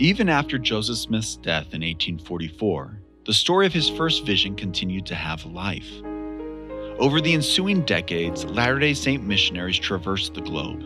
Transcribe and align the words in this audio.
Even 0.00 0.28
after 0.28 0.58
Joseph 0.58 0.96
Smith's 0.98 1.36
death 1.36 1.72
in 1.72 1.82
1844, 1.82 2.98
the 3.26 3.32
story 3.32 3.64
of 3.64 3.72
his 3.72 3.88
first 3.88 4.26
vision 4.26 4.56
continued 4.56 5.06
to 5.06 5.14
have 5.14 5.46
life. 5.46 5.88
Over 6.98 7.20
the 7.20 7.32
ensuing 7.32 7.82
decades, 7.82 8.44
Latter 8.44 8.80
day 8.80 8.94
Saint 8.94 9.22
missionaries 9.22 9.78
traversed 9.78 10.34
the 10.34 10.40
globe. 10.40 10.82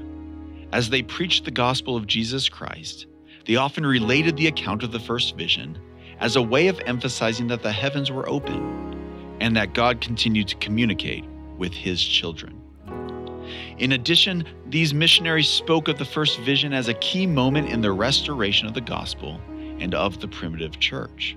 As 0.73 0.91
they 0.91 1.01
preached 1.01 1.47
the 1.47 1.51
gospel 1.51 1.97
of 1.97 2.07
Jesus 2.07 2.51
Christ, 2.51 3.07
they 3.47 3.57
often 3.57 3.87
related 3.87 4.37
the 4.37 4.49
account 4.49 4.83
of 4.83 4.93
the 4.93 5.01
first 5.01 5.39
vision 5.39 5.79
as 6.21 6.37
a 6.37 6.43
way 6.43 6.69
of 6.69 6.79
emphasizing 6.85 7.47
that 7.47 7.63
the 7.63 7.73
heavens 7.73 8.11
were 8.13 8.29
open 8.29 9.37
and 9.41 9.57
that 9.57 9.73
God 9.73 10.03
continued 10.03 10.49
to 10.49 10.57
communicate 10.57 11.25
with 11.57 11.73
his 11.73 12.03
children. 12.03 12.61
In 13.79 13.93
addition, 13.93 14.45
these 14.67 14.93
missionaries 14.93 15.49
spoke 15.49 15.89
of 15.89 15.99
the 15.99 16.05
first 16.05 16.39
vision 16.41 16.73
as 16.73 16.89
a 16.89 16.95
key 16.95 17.27
moment 17.27 17.69
in 17.69 17.81
the 17.81 17.93
restoration 17.93 18.67
of 18.67 18.75
the 18.75 18.81
gospel 18.81 19.41
and 19.79 19.95
of 19.95 20.21
the 20.21 20.29
primitive 20.29 20.79
church. 20.81 21.37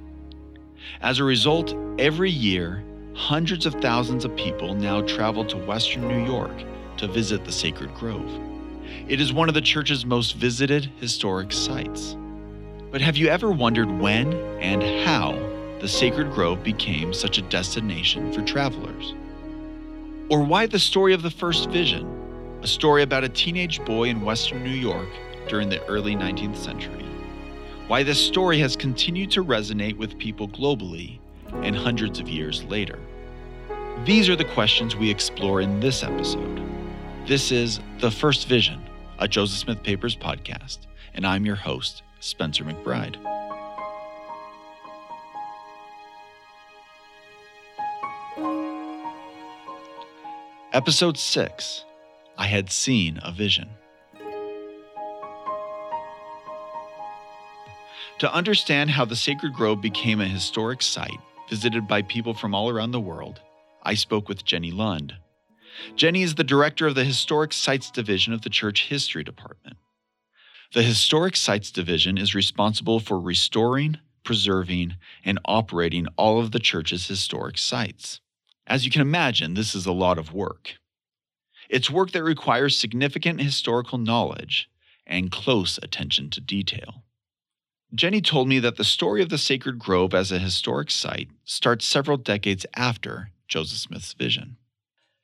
As 1.02 1.20
a 1.20 1.24
result, 1.24 1.76
every 2.00 2.32
year, 2.32 2.84
hundreds 3.14 3.66
of 3.66 3.76
thousands 3.76 4.26
of 4.26 4.36
people 4.36 4.74
now 4.74 5.02
travel 5.02 5.46
to 5.46 5.58
Western 5.58 6.08
New 6.08 6.26
York 6.26 6.64
to 6.98 7.08
visit 7.08 7.46
the 7.46 7.52
Sacred 7.52 7.94
Grove. 7.96 8.40
It 9.08 9.22
is 9.22 9.34
one 9.34 9.48
of 9.48 9.56
the 9.56 9.62
church's 9.62 10.06
most 10.06 10.36
visited 10.36 10.86
historic 11.00 11.52
sites. 11.52 12.16
But 12.92 13.02
have 13.02 13.18
you 13.18 13.28
ever 13.28 13.52
wondered 13.52 13.90
when 14.00 14.34
and 14.60 14.84
how 15.06 15.34
the 15.80 15.88
Sacred 15.88 16.32
Grove 16.32 16.64
became 16.64 17.14
such 17.14 17.38
a 17.38 17.42
destination 17.44 18.32
for 18.34 18.42
travelers? 18.42 19.14
Or 20.32 20.42
why 20.42 20.66
the 20.66 20.80
story 20.80 21.14
of 21.14 21.24
the 21.24 21.30
first 21.30 21.70
vision, 21.72 22.08
a 22.64 22.68
story 22.68 23.04
about 23.04 23.26
a 23.26 23.28
teenage 23.28 23.84
boy 23.84 24.06
in 24.06 24.22
Western 24.22 24.64
New 24.64 24.70
York 24.70 25.10
during 25.50 25.68
the 25.68 25.86
early 25.88 26.16
19th 26.16 26.56
century? 26.56 27.04
Why 27.88 28.04
this 28.04 28.26
story 28.26 28.58
has 28.60 28.78
continued 28.78 29.30
to 29.32 29.44
resonate 29.44 29.98
with 29.98 30.18
people 30.18 30.48
globally 30.48 31.20
and 31.64 31.76
hundreds 31.76 32.18
of 32.18 32.30
years 32.30 32.64
later? 32.64 32.98
These 34.06 34.30
are 34.30 34.38
the 34.38 34.46
questions 34.46 34.96
we 34.96 35.10
explore 35.10 35.60
in 35.60 35.82
this 35.82 36.02
episode. 36.02 36.62
This 37.28 37.52
is 37.52 37.82
The 38.00 38.10
First 38.10 38.48
Vision, 38.48 38.82
a 39.20 39.28
Joseph 39.28 39.60
Smith 39.60 39.84
Papers 39.84 40.16
podcast, 40.16 40.78
and 41.14 41.28
I'm 41.28 41.46
your 41.46 41.58
host, 41.58 42.04
Spencer 42.22 42.64
McBride. 42.64 43.18
Episode 50.82 51.16
6 51.16 51.86
I 52.40 52.48
Had 52.48 52.72
Seen 52.72 53.20
a 53.22 53.32
Vision. 53.32 53.70
To 58.18 58.34
understand 58.34 58.90
how 58.90 59.06
the 59.06 59.16
Sacred 59.16 59.54
Grove 59.54 59.80
became 59.80 60.20
a 60.20 60.26
historic 60.26 60.82
site 60.82 61.20
visited 61.52 61.88
by 61.88 62.02
people 62.02 62.34
from 62.34 62.56
all 62.56 62.68
around 62.68 62.94
the 62.94 63.00
world, 63.00 63.42
I 63.84 63.94
spoke 63.94 64.28
with 64.28 64.44
Jenny 64.44 64.72
Lund. 64.72 65.14
Jenny 65.96 66.24
is 66.24 66.34
the 66.34 66.44
director 66.44 66.88
of 66.88 66.96
the 66.96 67.04
Historic 67.04 67.54
Sites 67.54 67.92
Division 67.92 68.34
of 68.34 68.42
the 68.42 68.50
Church 68.50 68.88
History 68.88 69.24
Department. 69.24 69.78
The 70.74 70.82
Historic 70.82 71.36
Sites 71.36 71.70
Division 71.70 72.18
is 72.18 72.34
responsible 72.34 73.00
for 73.00 73.20
restoring, 73.20 74.00
preserving, 74.24 74.96
and 75.24 75.38
operating 75.46 76.08
all 76.18 76.40
of 76.40 76.52
the 76.52 76.60
church's 76.60 77.08
historic 77.08 77.60
sites. 77.60 78.20
As 78.72 78.86
you 78.86 78.90
can 78.90 79.02
imagine, 79.02 79.54
this 79.54 79.76
is 79.76 79.86
a 79.86 79.92
lot 79.92 80.18
of 80.18 80.34
work. 80.34 80.76
It's 81.70 81.90
work 81.90 82.12
that 82.12 82.24
requires 82.24 82.78
significant 82.78 83.42
historical 83.42 83.98
knowledge 83.98 84.70
and 85.06 85.30
close 85.30 85.78
attention 85.84 86.30
to 86.30 86.40
detail. 86.40 87.04
Jenny 87.94 88.22
told 88.22 88.48
me 88.48 88.60
that 88.60 88.78
the 88.78 88.86
story 88.86 89.22
of 89.22 89.28
the 89.28 89.38
Sacred 89.38 89.78
Grove 89.78 90.14
as 90.14 90.32
a 90.32 90.40
historic 90.40 90.90
site 90.90 91.28
starts 91.44 91.84
several 91.84 92.16
decades 92.16 92.66
after 92.74 93.32
Joseph 93.50 93.80
Smith's 93.80 94.14
vision. 94.14 94.56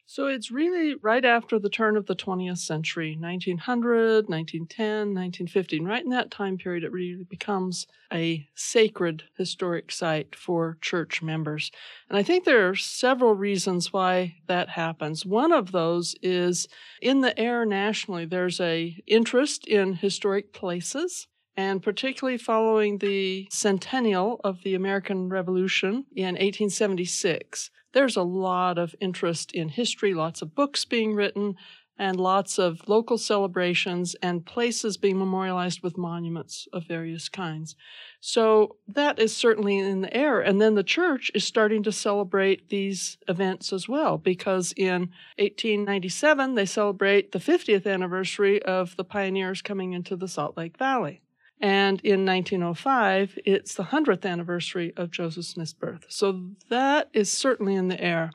So 0.10 0.28
it's 0.28 0.52
really 0.52 0.96
right 0.96 1.26
after 1.26 1.60
the 1.60 1.70
turn 1.70 1.98
of 1.98 2.06
the 2.06 2.16
20th 2.16 2.60
century, 2.60 3.18
1900, 3.20 4.30
1910, 4.30 5.14
1915. 5.14 5.84
Right 5.84 6.02
in 6.02 6.12
that 6.12 6.32
time 6.32 6.58
period, 6.58 6.86
it 6.86 6.94
really 6.94 7.26
becomes 7.26 7.88
a 8.12 8.48
sacred 8.56 9.24
historic 9.38 9.92
site 9.92 10.34
for 10.34 10.78
church 10.80 11.22
members. 11.22 11.72
And 12.08 12.18
I 12.18 12.24
think 12.24 12.46
there 12.46 12.70
are 12.70 12.76
several 12.76 13.34
reasons 13.34 13.92
why 13.92 14.38
that 14.48 14.70
happens. 14.70 15.26
One 15.26 15.52
of 15.52 15.74
those 15.74 16.16
is 16.22 16.70
in 17.02 17.20
the 17.20 17.38
air 17.38 17.66
nationally, 17.66 18.24
there's 18.24 18.62
a 18.62 19.04
interest 19.08 19.68
in 19.68 19.96
historic 19.96 20.54
places 20.54 21.28
and 21.58 21.84
particularly 21.84 22.38
following 22.38 23.00
the 23.00 23.48
centennial 23.52 24.40
of 24.44 24.64
the 24.64 24.76
American 24.76 25.28
Revolution 25.28 26.06
in 26.16 26.36
1876 26.36 27.72
there's 27.94 28.16
a 28.16 28.24
lot 28.24 28.78
of 28.78 28.96
interest 29.00 29.52
in 29.52 29.70
history, 29.70 30.14
lots 30.14 30.42
of 30.42 30.56
books 30.56 30.86
being 30.86 31.14
written, 31.14 31.56
and 32.00 32.20
lots 32.20 32.60
of 32.60 32.88
local 32.88 33.18
celebrations 33.18 34.16
and 34.22 34.46
places 34.46 34.98
being 34.98 35.18
memorialized 35.18 35.82
with 35.82 35.98
monuments 35.98 36.68
of 36.72 36.86
various 36.86 37.28
kinds. 37.28 37.76
So 38.20 38.76
that 38.88 39.18
is 39.18 39.36
certainly 39.36 39.80
in 39.80 40.02
the 40.02 40.16
air. 40.16 40.40
And 40.40 40.62
then 40.62 40.76
the 40.76 40.84
church 40.84 41.32
is 41.34 41.44
starting 41.44 41.84
to 41.84 41.92
celebrate 41.92 42.70
these 42.70 43.18
events 43.28 43.74
as 43.74 43.90
well, 43.90 44.18
because 44.18 44.74
in 44.78 45.10
1897, 45.40 46.56
they 46.56 46.66
celebrate 46.66 47.32
the 47.32 47.40
50th 47.40 47.92
anniversary 47.92 48.62
of 48.62 48.96
the 48.96 49.04
pioneers 49.04 49.62
coming 49.62 49.94
into 49.94 50.16
the 50.16 50.28
Salt 50.28 50.56
Lake 50.56 50.78
Valley. 50.78 51.22
And 51.60 52.00
in 52.02 52.26
1905, 52.26 53.40
it's 53.46 53.74
the 53.74 53.86
100th 53.86 54.26
anniversary 54.26 54.94
of 54.96 55.12
Joseph 55.12 55.46
Smith's 55.46 55.74
birth. 55.74 56.06
So 56.10 56.52
that 56.70 57.10
is 57.14 57.32
certainly 57.32 57.76
in 57.76 57.88
the 57.88 58.00
air. 58.00 58.32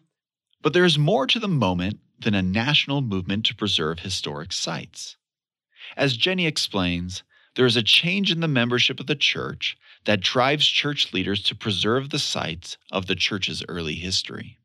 But 0.60 0.72
there 0.72 0.84
is 0.84 0.98
more 0.98 1.26
to 1.28 1.38
the 1.38 1.48
moment 1.48 2.00
than 2.20 2.34
a 2.34 2.42
national 2.42 3.00
movement 3.00 3.46
to 3.46 3.54
preserve 3.54 4.00
historic 4.00 4.52
sites. 4.52 5.16
As 5.96 6.16
Jenny 6.16 6.46
explains, 6.46 7.22
there 7.54 7.66
is 7.66 7.76
a 7.76 7.82
change 7.82 8.32
in 8.32 8.40
the 8.40 8.48
membership 8.48 8.98
of 8.98 9.06
the 9.06 9.14
church 9.14 9.76
that 10.04 10.20
drives 10.20 10.66
church 10.66 11.12
leaders 11.12 11.42
to 11.44 11.54
preserve 11.54 12.10
the 12.10 12.18
sites 12.18 12.76
of 12.90 13.06
the 13.06 13.14
church's 13.14 13.62
early 13.68 13.94
history. 13.94 14.58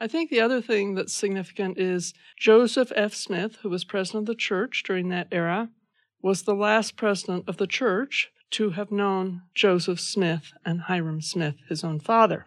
I 0.00 0.06
think 0.06 0.30
the 0.30 0.40
other 0.40 0.60
thing 0.60 0.94
that's 0.94 1.14
significant 1.14 1.78
is 1.78 2.12
Joseph 2.36 2.92
F. 2.94 3.14
Smith, 3.14 3.56
who 3.62 3.70
was 3.70 3.84
president 3.84 4.22
of 4.22 4.26
the 4.26 4.34
church 4.34 4.82
during 4.84 5.08
that 5.08 5.28
era, 5.32 5.70
was 6.24 6.44
the 6.44 6.54
last 6.54 6.96
president 6.96 7.46
of 7.46 7.58
the 7.58 7.66
church 7.66 8.30
to 8.50 8.70
have 8.70 8.90
known 8.90 9.42
Joseph 9.54 10.00
Smith 10.00 10.54
and 10.64 10.80
Hyrum 10.80 11.20
Smith, 11.20 11.56
his 11.68 11.84
own 11.84 12.00
father. 12.00 12.46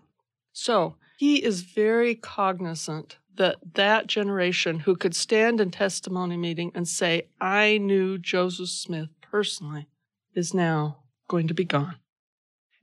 So 0.52 0.96
he 1.20 1.44
is 1.44 1.62
very 1.62 2.16
cognizant 2.16 3.18
that 3.36 3.58
that 3.76 4.08
generation 4.08 4.80
who 4.80 4.96
could 4.96 5.16
stand 5.16 5.62
in 5.62 5.70
testimony 5.70 6.38
meeting 6.38 6.72
and 6.74 6.88
say, 6.88 7.28
I 7.40 7.78
knew 7.78 8.18
Joseph 8.18 8.70
Smith 8.70 9.10
personally, 9.22 9.88
is 10.34 10.56
now 10.56 11.04
going 11.28 11.48
to 11.48 11.54
be 11.54 11.64
gone. 11.64 11.98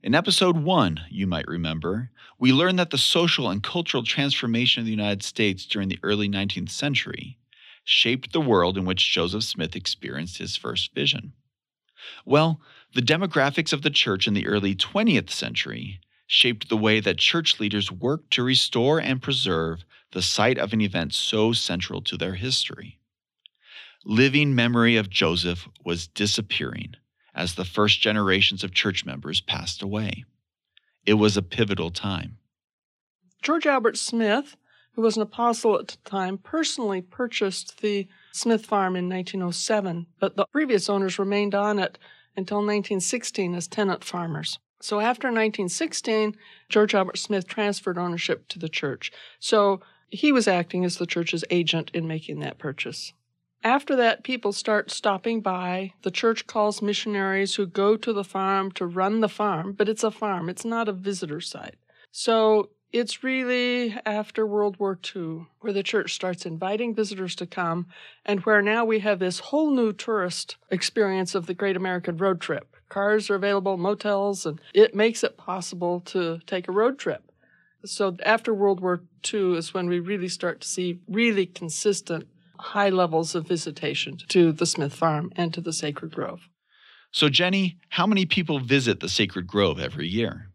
In 0.01 0.15
episode 0.15 0.55
one, 0.55 1.01
you 1.09 1.27
might 1.27 1.47
remember, 1.47 2.09
we 2.39 2.53
learned 2.53 2.79
that 2.79 2.91
the 2.91 2.97
social 2.97 3.49
and 3.49 3.61
cultural 3.61 4.03
transformation 4.03 4.79
of 4.79 4.85
the 4.85 4.91
United 4.91 5.23
States 5.23 5.65
during 5.65 5.89
the 5.89 5.99
early 6.03 6.29
19th 6.29 6.69
century 6.69 7.37
shaped 7.85 8.33
the 8.33 8.41
world 8.41 8.77
in 8.77 8.83
which 8.83 9.11
Joseph 9.11 9.43
Smith 9.43 9.75
experienced 9.75 10.39
his 10.39 10.57
first 10.57 10.93
vision? 10.93 11.33
Well, 12.25 12.59
the 12.93 13.01
demographics 13.01 13.71
of 13.71 13.83
the 13.83 13.89
church 13.89 14.27
in 14.27 14.33
the 14.33 14.47
early 14.47 14.75
20th 14.75 15.29
century 15.29 16.01
shaped 16.27 16.69
the 16.69 16.77
way 16.77 16.99
that 16.99 17.17
church 17.17 17.59
leaders 17.59 17.91
worked 17.91 18.31
to 18.31 18.43
restore 18.43 18.99
and 18.99 19.21
preserve 19.21 19.85
the 20.11 20.21
site 20.21 20.57
of 20.57 20.73
an 20.73 20.81
event 20.81 21.13
so 21.13 21.53
central 21.53 22.01
to 22.01 22.17
their 22.17 22.33
history. 22.35 22.99
Living 24.03 24.53
memory 24.53 24.97
of 24.97 25.09
Joseph 25.09 25.67
was 25.83 26.07
disappearing 26.07 26.95
as 27.33 27.55
the 27.55 27.65
first 27.65 27.99
generations 27.99 28.63
of 28.63 28.73
church 28.73 29.05
members 29.05 29.41
passed 29.41 29.81
away. 29.81 30.25
It 31.05 31.15
was 31.15 31.37
a 31.37 31.41
pivotal 31.41 31.91
time. 31.91 32.37
George 33.41 33.67
Albert 33.67 33.97
Smith 33.97 34.55
who 34.95 35.01
was 35.01 35.17
an 35.17 35.21
apostle 35.21 35.77
at 35.77 35.87
the 35.89 35.97
time, 36.09 36.37
personally 36.37 37.01
purchased 37.01 37.81
the 37.81 38.07
Smith 38.31 38.65
farm 38.65 38.95
in 38.95 39.09
1907, 39.09 40.07
but 40.19 40.35
the 40.35 40.45
previous 40.45 40.89
owners 40.89 41.19
remained 41.19 41.53
on 41.53 41.79
it 41.79 41.97
until 42.35 42.57
1916 42.57 43.53
as 43.55 43.67
tenant 43.67 44.03
farmers. 44.03 44.59
So 44.81 44.99
after 44.99 45.27
1916, 45.27 46.35
George 46.69 46.93
Albert 46.93 47.17
Smith 47.17 47.47
transferred 47.47 47.97
ownership 47.97 48.47
to 48.49 48.59
the 48.59 48.69
church. 48.69 49.11
So 49.39 49.81
he 50.09 50.31
was 50.31 50.47
acting 50.47 50.85
as 50.85 50.97
the 50.97 51.05
church's 51.05 51.43
agent 51.49 51.91
in 51.93 52.07
making 52.07 52.39
that 52.39 52.57
purchase. 52.57 53.13
After 53.63 53.95
that, 53.95 54.23
people 54.23 54.53
start 54.53 54.91
stopping 54.91 55.41
by. 55.41 55.93
The 56.03 56.11
church 56.11 56.45
calls 56.45 56.83
missionaries 56.83 57.55
who 57.55 57.65
go 57.65 57.97
to 57.97 58.13
the 58.13 58.23
farm 58.23 58.71
to 58.73 58.85
run 58.85 59.21
the 59.21 59.29
farm, 59.29 59.73
but 59.73 59.89
it's 59.89 60.03
a 60.03 60.11
farm, 60.11 60.49
it's 60.49 60.65
not 60.65 60.87
a 60.87 60.93
visitor 60.93 61.41
site. 61.41 61.75
So 62.11 62.69
It's 62.91 63.23
really 63.23 63.95
after 64.05 64.45
World 64.45 64.77
War 64.79 64.97
II 65.15 65.47
where 65.59 65.73
the 65.73 65.83
church 65.83 66.13
starts 66.13 66.45
inviting 66.45 66.95
visitors 66.95 67.35
to 67.35 67.45
come, 67.45 67.87
and 68.25 68.39
where 68.41 68.61
now 68.61 68.85
we 68.85 68.99
have 68.99 69.19
this 69.19 69.39
whole 69.39 69.71
new 69.71 69.91
tourist 69.91 70.57
experience 70.69 71.35
of 71.35 71.45
the 71.45 71.53
Great 71.53 71.75
American 71.75 72.17
Road 72.17 72.39
Trip. 72.39 72.75
Cars 72.87 73.29
are 73.29 73.35
available, 73.35 73.77
motels, 73.77 74.45
and 74.45 74.61
it 74.73 74.95
makes 74.95 75.23
it 75.23 75.37
possible 75.37 75.99
to 76.01 76.39
take 76.45 76.67
a 76.67 76.71
road 76.71 76.97
trip. 76.97 77.31
So 77.83 78.15
after 78.23 78.53
World 78.53 78.79
War 78.79 79.01
II 79.33 79.57
is 79.57 79.73
when 79.73 79.87
we 79.87 79.99
really 79.99 80.29
start 80.29 80.61
to 80.61 80.67
see 80.67 80.99
really 81.07 81.45
consistent 81.45 82.27
high 82.57 82.89
levels 82.89 83.35
of 83.35 83.47
visitation 83.47 84.17
to 84.29 84.51
the 84.51 84.65
Smith 84.65 84.93
Farm 84.93 85.31
and 85.35 85.53
to 85.53 85.61
the 85.61 85.73
Sacred 85.73 86.13
Grove. 86.13 86.47
So, 87.11 87.29
Jenny, 87.29 87.77
how 87.89 88.07
many 88.07 88.25
people 88.25 88.59
visit 88.59 88.99
the 88.99 89.09
Sacred 89.09 89.47
Grove 89.47 89.79
every 89.79 90.07
year? 90.07 90.51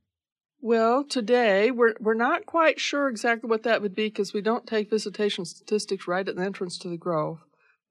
Well, 0.62 1.04
today 1.04 1.70
we're 1.70 1.94
we're 2.00 2.12
not 2.12 2.44
quite 2.44 2.78
sure 2.78 3.08
exactly 3.08 3.48
what 3.48 3.62
that 3.62 3.80
would 3.80 3.94
be 3.94 4.08
because 4.08 4.34
we 4.34 4.42
don't 4.42 4.66
take 4.66 4.90
visitation 4.90 5.46
statistics 5.46 6.06
right 6.06 6.28
at 6.28 6.36
the 6.36 6.42
entrance 6.42 6.76
to 6.78 6.88
the 6.88 6.98
grove. 6.98 7.38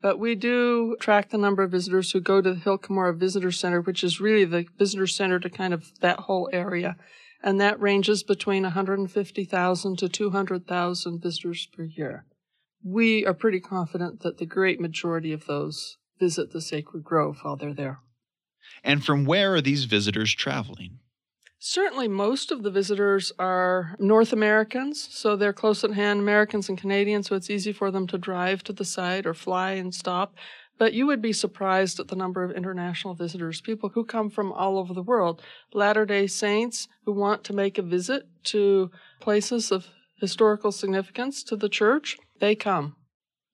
But 0.01 0.19
we 0.19 0.35
do 0.35 0.95
track 0.99 1.29
the 1.29 1.37
number 1.37 1.63
of 1.63 1.71
visitors 1.71 2.11
who 2.11 2.21
go 2.21 2.41
to 2.41 2.53
the 2.53 2.59
Hill 2.59 2.79
Visitor 3.13 3.51
Center, 3.51 3.81
which 3.81 4.03
is 4.03 4.21
really 4.21 4.45
the 4.45 4.65
visitor 4.77 5.07
center 5.07 5.39
to 5.39 5.49
kind 5.49 5.73
of 5.73 5.91
that 6.01 6.21
whole 6.21 6.47
area. 6.53 6.95
And 7.41 7.59
that 7.59 7.81
ranges 7.81 8.21
between 8.23 8.63
150,000 8.63 9.97
to 9.97 10.09
200,000 10.09 11.21
visitors 11.21 11.67
per 11.75 11.83
year. 11.83 12.25
We 12.83 13.25
are 13.25 13.33
pretty 13.33 13.59
confident 13.59 14.21
that 14.21 14.37
the 14.37 14.45
great 14.45 14.79
majority 14.79 15.33
of 15.33 15.47
those 15.47 15.97
visit 16.19 16.51
the 16.51 16.61
Sacred 16.61 17.03
Grove 17.03 17.39
while 17.41 17.55
they're 17.55 17.73
there. 17.73 17.99
And 18.83 19.03
from 19.03 19.25
where 19.25 19.55
are 19.55 19.61
these 19.61 19.85
visitors 19.85 20.33
traveling? 20.33 20.99
Certainly, 21.61 22.07
most 22.07 22.51
of 22.51 22.63
the 22.63 22.71
visitors 22.71 23.33
are 23.37 23.95
North 23.99 24.31
Americans, 24.31 25.09
so 25.11 25.35
they're 25.35 25.51
close 25.51 25.83
at 25.83 25.91
hand 25.91 26.21
Americans 26.21 26.69
and 26.69 26.77
Canadians, 26.77 27.27
so 27.27 27.35
it's 27.35 27.49
easy 27.49 27.73
for 27.73 27.91
them 27.91 28.07
to 28.07 28.17
drive 28.17 28.63
to 28.63 28.73
the 28.73 28.85
site 28.85 29.25
or 29.25 29.33
fly 29.33 29.71
and 29.71 29.93
stop. 29.93 30.35
But 30.77 30.93
you 30.93 31.05
would 31.07 31.21
be 31.21 31.33
surprised 31.33 31.99
at 31.99 32.07
the 32.07 32.15
number 32.15 32.45
of 32.45 32.51
international 32.51 33.13
visitors, 33.13 33.59
people 33.59 33.89
who 33.89 34.05
come 34.05 34.29
from 34.29 34.53
all 34.53 34.77
over 34.77 34.93
the 34.93 35.03
world. 35.03 35.41
Latter 35.73 36.05
day 36.05 36.27
Saints 36.27 36.87
who 37.03 37.11
want 37.11 37.43
to 37.43 37.53
make 37.53 37.77
a 37.77 37.81
visit 37.81 38.25
to 38.45 38.89
places 39.19 39.69
of 39.69 39.87
historical 40.21 40.71
significance 40.71 41.43
to 41.43 41.57
the 41.57 41.67
church, 41.67 42.17
they 42.39 42.55
come. 42.55 42.95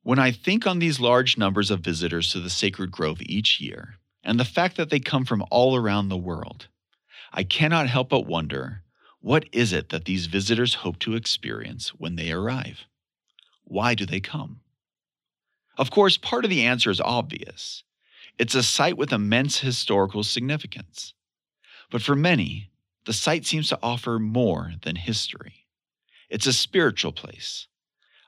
When 0.03 0.19
I 0.19 0.29
think 0.31 0.67
on 0.67 0.77
these 0.77 0.99
large 0.99 1.39
numbers 1.39 1.71
of 1.71 1.79
visitors 1.79 2.31
to 2.33 2.39
the 2.39 2.51
Sacred 2.51 2.91
Grove 2.91 3.17
each 3.21 3.59
year, 3.59 3.95
and 4.23 4.39
the 4.39 4.45
fact 4.45 4.77
that 4.77 4.91
they 4.91 4.99
come 4.99 5.25
from 5.25 5.43
all 5.49 5.75
around 5.75 6.09
the 6.09 6.17
world, 6.17 6.67
I 7.31 7.43
cannot 7.43 7.87
help 7.87 8.09
but 8.09 8.27
wonder 8.27 8.83
what 9.19 9.45
is 9.51 9.73
it 9.73 9.89
that 9.89 10.05
these 10.05 10.27
visitors 10.27 10.75
hope 10.75 10.99
to 10.99 11.15
experience 11.15 11.89
when 11.89 12.15
they 12.15 12.31
arrive? 12.31 12.85
Why 13.63 13.95
do 13.95 14.05
they 14.05 14.19
come? 14.19 14.61
Of 15.77 15.89
course, 15.89 16.15
part 16.15 16.45
of 16.45 16.51
the 16.51 16.63
answer 16.63 16.91
is 16.91 17.01
obvious 17.01 17.83
it's 18.37 18.53
a 18.53 18.63
site 18.63 18.97
with 18.97 19.13
immense 19.13 19.59
historical 19.59 20.23
significance. 20.23 21.13
But 21.89 22.01
for 22.01 22.15
many, 22.15 22.69
the 23.05 23.13
site 23.13 23.45
seems 23.45 23.69
to 23.69 23.79
offer 23.81 24.19
more 24.19 24.73
than 24.83 24.97
history. 24.97 25.65
It's 26.29 26.47
a 26.47 26.53
spiritual 26.53 27.13
place, 27.13 27.67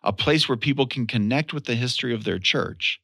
a 0.04 0.14
place 0.14 0.48
where 0.48 0.58
people 0.58 0.88
can 0.88 1.08
connect 1.08 1.54
with 1.54 1.66
the 1.66 1.76
history 1.76 2.14
of 2.14 2.24
their 2.24 2.40
church, 2.40 3.02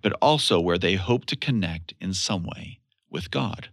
but 0.00 0.12
also 0.22 0.58
where 0.58 0.78
they 0.78 0.94
hope 0.94 1.26
to 1.26 1.36
connect 1.36 1.92
in 2.00 2.14
some 2.14 2.44
way 2.44 2.80
with 3.10 3.30
God. 3.30 3.68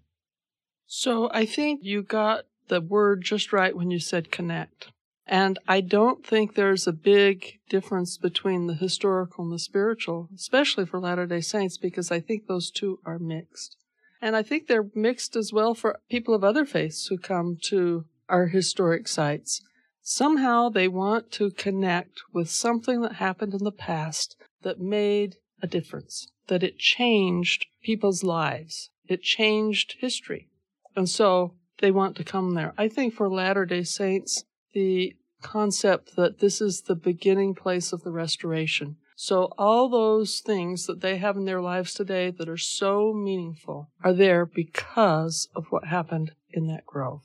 So 0.86 1.30
I 1.34 1.46
think 1.46 1.82
you 1.84 2.04
got 2.04 2.46
the 2.68 2.82
word 2.82 3.24
just 3.24 3.54
right 3.54 3.76
when 3.76 3.92
you 3.92 4.00
said 4.00 4.32
connect. 4.32 4.90
And 5.28 5.58
I 5.68 5.82
don't 5.82 6.26
think 6.26 6.54
there's 6.54 6.86
a 6.86 6.94
big 6.94 7.60
difference 7.68 8.18
between 8.18 8.68
the 8.68 8.76
historical 8.76 9.44
and 9.44 9.54
the 9.54 9.60
spiritual, 9.60 10.30
especially 10.36 10.86
for 10.86 11.00
Latter 11.00 11.26
day 11.26 11.42
Saints, 11.42 11.78
because 11.78 12.12
I 12.12 12.20
think 12.20 12.46
those 12.46 12.70
two 12.70 13.00
are 13.06 13.18
mixed. 13.18 13.76
And 14.22 14.36
I 14.36 14.44
think 14.44 14.68
they're 14.68 14.90
mixed 14.94 15.36
as 15.36 15.52
well 15.52 15.74
for 15.74 16.00
people 16.10 16.34
of 16.34 16.44
other 16.44 16.66
faiths 16.66 17.08
who 17.08 17.18
come 17.18 17.58
to 17.64 18.06
our 18.30 18.48
historic 18.48 19.08
sites. 19.08 19.62
Somehow 20.02 20.70
they 20.70 20.88
want 20.88 21.32
to 21.32 21.50
connect 21.50 22.22
with 22.32 22.50
something 22.50 23.02
that 23.02 23.14
happened 23.14 23.56
in 23.56 23.64
the 23.64 23.72
past 23.72 24.36
that 24.62 24.80
made 24.80 25.38
a 25.62 25.68
difference, 25.68 26.28
that 26.48 26.64
it 26.64 26.78
changed 26.78 27.66
people's 27.84 28.24
lives. 28.24 28.92
It 29.08 29.24
changed 29.24 29.96
history. 30.00 30.50
And 30.96 31.10
so 31.10 31.54
they 31.80 31.92
want 31.92 32.16
to 32.18 32.24
come 32.24 32.54
there. 32.54 32.74
I 32.78 32.88
think 32.88 33.14
for 33.14 33.30
Latter 33.30 33.66
day 33.66 33.84
Saints, 33.84 34.46
the 34.74 35.16
concept 35.42 36.16
that 36.16 36.40
this 36.40 36.62
is 36.62 36.82
the 36.82 36.96
beginning 36.96 37.54
place 37.54 37.94
of 37.94 38.04
the 38.04 38.12
restoration. 38.12 38.98
So 39.16 39.54
all 39.58 39.88
those 39.88 40.40
things 40.40 40.88
that 40.88 41.02
they 41.02 41.18
have 41.18 41.38
in 41.38 41.46
their 41.46 41.62
lives 41.62 41.94
today 41.94 42.32
that 42.32 42.50
are 42.50 42.58
so 42.58 43.14
meaningful 43.14 43.90
are 44.04 44.14
there 44.14 44.46
because 44.46 45.48
of 45.56 45.68
what 45.70 45.86
happened 45.86 46.34
in 46.50 46.68
that 46.68 46.86
grove. 46.86 47.22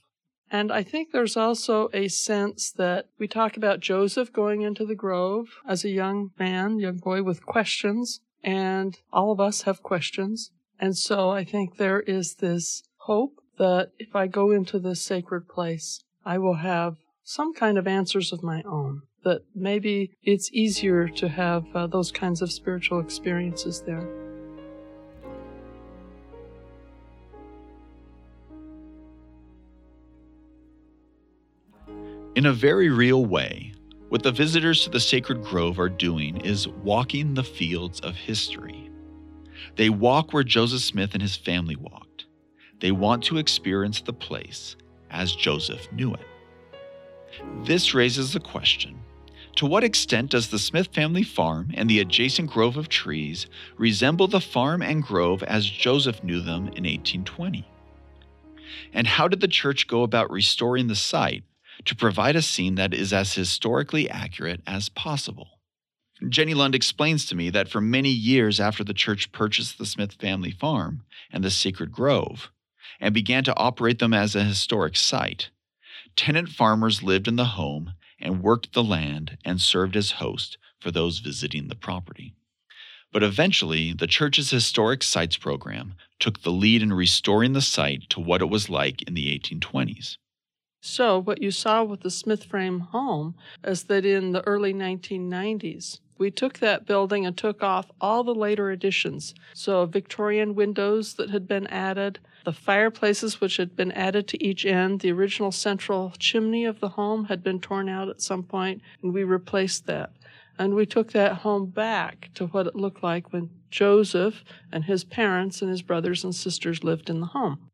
And 0.53 0.73
I 0.73 0.83
think 0.83 1.11
there's 1.13 1.37
also 1.37 1.89
a 1.93 2.09
sense 2.09 2.73
that 2.73 3.07
we 3.19 3.29
talk 3.29 3.57
about 3.57 3.81
Joseph 3.81 4.33
going 4.33 4.63
into 4.63 4.85
the 4.85 4.97
grove 4.97 5.47
as 5.67 5.85
a 5.85 5.91
young 5.91 6.31
man, 6.39 6.79
young 6.79 6.99
boy 6.99 7.23
with 7.23 7.47
questions, 7.47 8.21
and 8.43 8.99
all 9.13 9.31
of 9.33 9.41
us 9.41 9.63
have 9.63 9.83
questions. 9.83 10.51
And 10.79 10.97
so 10.97 11.31
I 11.31 11.45
think 11.45 11.77
there 11.77 12.01
is 12.01 12.37
this 12.37 12.83
hope 12.99 13.40
that 13.61 13.91
if 13.99 14.17
I 14.17 14.27
go 14.27 14.53
into 14.53 14.79
this 14.79 15.03
sacred 15.03 15.47
place, 15.47 16.03
I 16.25 16.39
will 16.39 16.55
have 16.55 16.97
some 17.23 17.53
kind 17.53 17.77
of 17.77 17.87
answers 17.87 18.33
of 18.33 18.43
my 18.43 18.63
own. 18.63 19.03
That 19.23 19.43
maybe 19.55 20.13
it's 20.23 20.51
easier 20.51 21.09
to 21.09 21.29
have 21.29 21.67
uh, 21.75 21.87
those 21.87 22.11
kinds 22.11 22.41
of 22.41 22.51
spiritual 22.51 23.01
experiences 23.01 23.83
there. 23.83 24.09
In 32.35 32.47
a 32.47 32.53
very 32.55 32.89
real 32.89 33.27
way, 33.27 33.75
what 34.09 34.23
the 34.23 34.33
visitors 34.33 34.85
to 34.85 34.91
the 34.91 35.01
sacred 35.01 35.45
grove 35.45 35.79
are 35.79 35.91
doing 35.91 36.39
is 36.39 36.67
walking 36.67 37.35
the 37.35 37.45
fields 37.45 38.01
of 38.01 38.17
history. 38.17 38.91
They 39.77 39.91
walk 39.91 40.33
where 40.33 40.45
Joseph 40.45 40.81
Smith 40.81 41.13
and 41.13 41.21
his 41.21 41.37
family 41.37 41.77
walked 41.77 42.10
they 42.81 42.91
want 42.91 43.23
to 43.25 43.39
experience 43.39 44.01
the 44.01 44.13
place 44.13 44.77
as 45.11 45.35
Joseph 45.35 45.91
knew 45.93 46.15
it. 46.15 46.27
This 47.65 47.95
raises 47.95 48.33
the 48.33 48.41
question 48.41 48.99
to 49.57 49.67
what 49.67 49.85
extent 49.85 50.31
does 50.31 50.49
the 50.49 50.59
Smith 50.59 50.89
family 50.95 51.23
farm 51.23 51.71
and 51.75 51.89
the 51.89 52.01
adjacent 52.01 52.51
grove 52.51 52.77
of 52.77 52.89
trees 52.89 53.47
resemble 53.77 54.29
the 54.29 54.41
farm 54.41 54.81
and 54.81 55.03
grove 55.03 55.43
as 55.43 55.69
Joseph 55.69 56.23
knew 56.23 56.41
them 56.41 56.69
in 56.69 56.85
1820? 56.85 57.69
And 58.93 59.07
how 59.07 59.29
did 59.29 59.41
the 59.41 59.49
church 59.49 59.87
go 59.87 60.03
about 60.03 60.31
restoring 60.31 60.87
the 60.87 60.95
site 60.95 61.43
to 61.85 61.97
provide 61.97 62.37
a 62.37 62.43
scene 62.43 62.77
that 62.77 62.95
is 62.95 63.13
as 63.13 63.35
historically 63.35 64.09
accurate 64.09 64.63
as 64.67 64.89
possible? 64.89 65.49
Jenny 66.29 66.55
Lund 66.55 66.75
explains 66.75 67.27
to 67.27 67.35
me 67.35 67.51
that 67.51 67.69
for 67.69 67.81
many 67.81 68.11
years 68.11 68.61
after 68.61 68.85
the 68.85 68.95
church 68.95 69.33
purchased 69.33 69.79
the 69.79 69.87
Smith 69.87 70.13
family 70.13 70.51
farm 70.51 71.03
and 71.33 71.43
the 71.43 71.51
sacred 71.51 71.91
grove, 71.91 72.51
and 72.99 73.15
began 73.15 73.45
to 73.45 73.57
operate 73.57 73.99
them 73.99 74.15
as 74.15 74.35
a 74.35 74.45
historic 74.45 74.97
site. 74.97 75.51
Tenant 76.17 76.49
farmers 76.49 77.03
lived 77.03 77.29
in 77.29 77.37
the 77.37 77.45
home 77.45 77.95
and 78.21 78.43
worked 78.43 78.73
the 78.73 78.83
land 78.83 79.39
and 79.45 79.61
served 79.61 79.97
as 79.97 80.13
host 80.13 80.59
for 80.79 80.91
those 80.91 81.19
visiting 81.19 81.69
the 81.69 81.75
property. 81.75 82.35
But 83.13 83.23
eventually, 83.23 83.93
the 83.93 84.07
church's 84.07 84.51
historic 84.51 85.03
sites 85.03 85.37
program 85.37 85.95
took 86.19 86.43
the 86.43 86.53
lead 86.53 86.83
in 86.83 86.93
restoring 86.93 87.55
the 87.55 87.61
site 87.61 88.09
to 88.11 88.21
what 88.21 88.41
it 88.41 88.49
was 88.49 88.71
like 88.71 89.03
in 89.03 89.15
the 89.15 89.37
1820s. 89.39 90.17
So, 90.83 91.19
what 91.19 91.43
you 91.43 91.51
saw 91.51 91.85
with 91.85 92.01
the 92.01 92.11
Smith 92.11 92.45
frame 92.45 92.81
home 92.81 93.35
is 93.65 93.85
that 93.85 94.07
in 94.07 94.33
the 94.33 94.47
early 94.47 94.73
1990s, 94.73 96.01
we 96.17 96.31
took 96.31 96.59
that 96.59 96.87
building 96.87 97.27
and 97.27 97.37
took 97.37 97.63
off 97.63 97.91
all 98.01 98.25
the 98.25 98.35
later 98.35 98.71
additions. 98.71 99.35
So, 99.53 99.85
Victorian 99.87 100.55
windows 100.55 101.15
that 101.15 101.31
had 101.31 101.47
been 101.47 101.67
added, 101.67 102.21
the 102.45 102.53
fireplaces 102.53 103.41
which 103.41 103.57
had 103.57 103.77
been 103.77 103.93
added 103.93 104.27
to 104.29 104.45
each 104.45 104.65
end, 104.65 105.01
the 105.01 105.13
original 105.13 105.53
central 105.53 106.13
chimney 106.19 106.65
of 106.65 106.81
the 106.81 106.91
home 106.91 107.25
had 107.25 107.43
been 107.43 107.61
torn 107.61 107.89
out 107.89 108.09
at 108.09 108.23
some 108.23 108.43
point, 108.43 108.83
and 109.03 109.13
we 109.13 109.25
replaced 109.25 109.87
that. 109.87 110.13
And 110.59 110.75
we 110.75 110.87
took 110.87 111.13
that 111.13 111.39
home 111.39 111.67
back 111.67 112.31
to 112.35 112.47
what 112.47 112.67
it 112.67 112.77
looked 112.77 113.03
like 113.03 113.33
when 113.33 113.51
Joseph 113.71 114.45
and 114.71 114.85
his 114.85 115.05
parents 115.05 115.63
and 115.63 115.71
his 115.71 115.83
brothers 115.83 116.25
and 116.25 116.35
sisters 116.35 116.85
lived 116.85 117.09
in 117.09 117.21
the 117.21 117.27
home. 117.27 117.71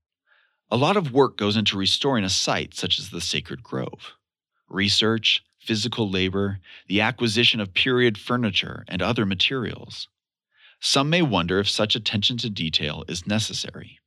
A 0.70 0.76
lot 0.76 0.96
of 0.96 1.12
work 1.12 1.36
goes 1.36 1.56
into 1.56 1.78
restoring 1.78 2.24
a 2.24 2.28
site 2.28 2.74
such 2.74 2.98
as 2.98 3.10
the 3.10 3.20
Sacred 3.20 3.62
Grove. 3.62 4.14
Research, 4.68 5.44
physical 5.60 6.10
labor, 6.10 6.58
the 6.88 7.00
acquisition 7.00 7.60
of 7.60 7.74
period 7.74 8.18
furniture, 8.18 8.84
and 8.88 9.02
other 9.02 9.26
materials. 9.26 10.08
Some 10.80 11.10
may 11.10 11.22
wonder 11.22 11.58
if 11.58 11.68
such 11.68 11.96
attention 11.96 12.36
to 12.38 12.50
detail 12.50 13.04
is 13.08 13.26
necessary. 13.26 13.98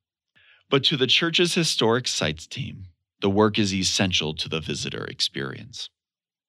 But 0.69 0.83
to 0.85 0.97
the 0.97 1.07
church's 1.07 1.55
historic 1.55 2.07
sites 2.07 2.45
team, 2.45 2.85
the 3.21 3.29
work 3.29 3.57
is 3.57 3.73
essential 3.73 4.33
to 4.35 4.47
the 4.47 4.61
visitor 4.61 5.05
experience. 5.05 5.89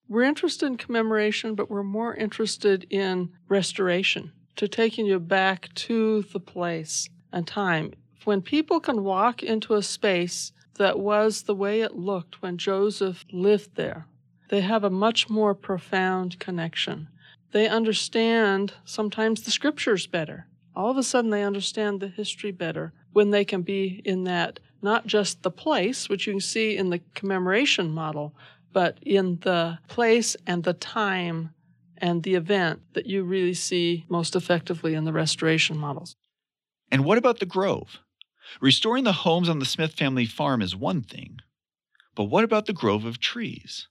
we're 0.09 0.23
interested 0.23 0.67
in 0.67 0.77
commemoration, 0.77 1.55
but 1.55 1.71
we're 1.71 1.83
more 1.85 2.15
interested 2.15 2.85
in 2.91 3.31
restoration, 3.49 4.33
to 4.57 4.67
taking 4.67 5.07
you 5.07 5.21
back 5.21 5.73
to 5.75 6.23
the 6.33 6.41
place 6.41 7.09
and 7.33 7.47
time. 7.47 7.93
When 8.25 8.43
people 8.43 8.81
can 8.81 9.05
walk 9.05 9.43
into 9.43 9.75
a 9.75 9.83
space 9.83 10.53
that 10.79 10.99
was 10.99 11.43
the 11.43 11.55
way 11.55 11.81
it 11.81 11.97
looked 11.97 12.43
when 12.43 12.59
Joseph 12.59 13.25
lived 13.33 13.77
there, 13.77 14.07
they 14.49 14.61
have 14.62 14.83
a 14.83 14.91
much 14.91 15.31
more 15.31 15.55
profound 15.55 16.39
connection. 16.41 17.09
They 17.53 17.69
understand 17.69 18.75
sometimes 18.85 19.43
the 19.43 19.50
scriptures 19.50 20.07
better. 20.07 20.47
All 20.75 20.91
of 20.91 20.97
a 20.97 21.03
sudden, 21.03 21.31
they 21.31 21.43
understand 21.43 22.00
the 22.00 22.09
history 22.09 22.53
better 22.53 22.93
when 23.12 23.31
they 23.31 23.45
can 23.45 23.62
be 23.62 24.00
in 24.05 24.25
that, 24.25 24.61
not 24.83 25.07
just 25.07 25.43
the 25.43 25.50
place, 25.50 26.09
which 26.09 26.27
you 26.27 26.35
can 26.35 26.41
see 26.41 26.77
in 26.77 26.91
the 26.91 27.00
commemoration 27.15 27.91
model, 27.91 28.35
but 28.73 28.99
in 29.03 29.39
the 29.41 29.79
place 29.89 30.37
and 30.47 30.62
the 30.62 30.75
time 30.75 31.50
and 31.99 32.23
the 32.23 32.35
event 32.35 32.81
that 32.95 33.07
you 33.07 33.23
really 33.23 33.55
see 33.55 34.05
most 34.09 34.35
effectively 34.35 34.95
in 34.95 35.05
the 35.05 35.12
restoration 35.12 35.77
models. 35.77 36.17
And 36.91 37.05
what 37.05 37.19
about 37.19 37.41
the 37.41 37.47
grove? 37.47 37.99
Restoring 38.61 39.05
the 39.05 39.12
homes 39.12 39.49
on 39.49 39.59
the 39.59 39.65
Smith 39.65 39.95
family 39.95 40.27
farm 40.27 40.62
is 40.62 40.75
one 40.75 41.03
thing, 41.03 41.39
but 42.15 42.25
what 42.25 42.45
about 42.45 42.67
the 42.67 42.73
grove 42.73 43.05
of 43.05 43.21
trees? 43.21 43.87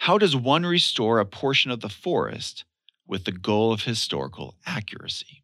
How 0.00 0.18
does 0.18 0.34
one 0.34 0.64
restore 0.64 1.18
a 1.18 1.26
portion 1.26 1.70
of 1.70 1.80
the 1.80 1.88
forest 1.88 2.64
with 3.06 3.24
the 3.24 3.32
goal 3.32 3.72
of 3.72 3.82
historical 3.82 4.56
accuracy? 4.66 5.41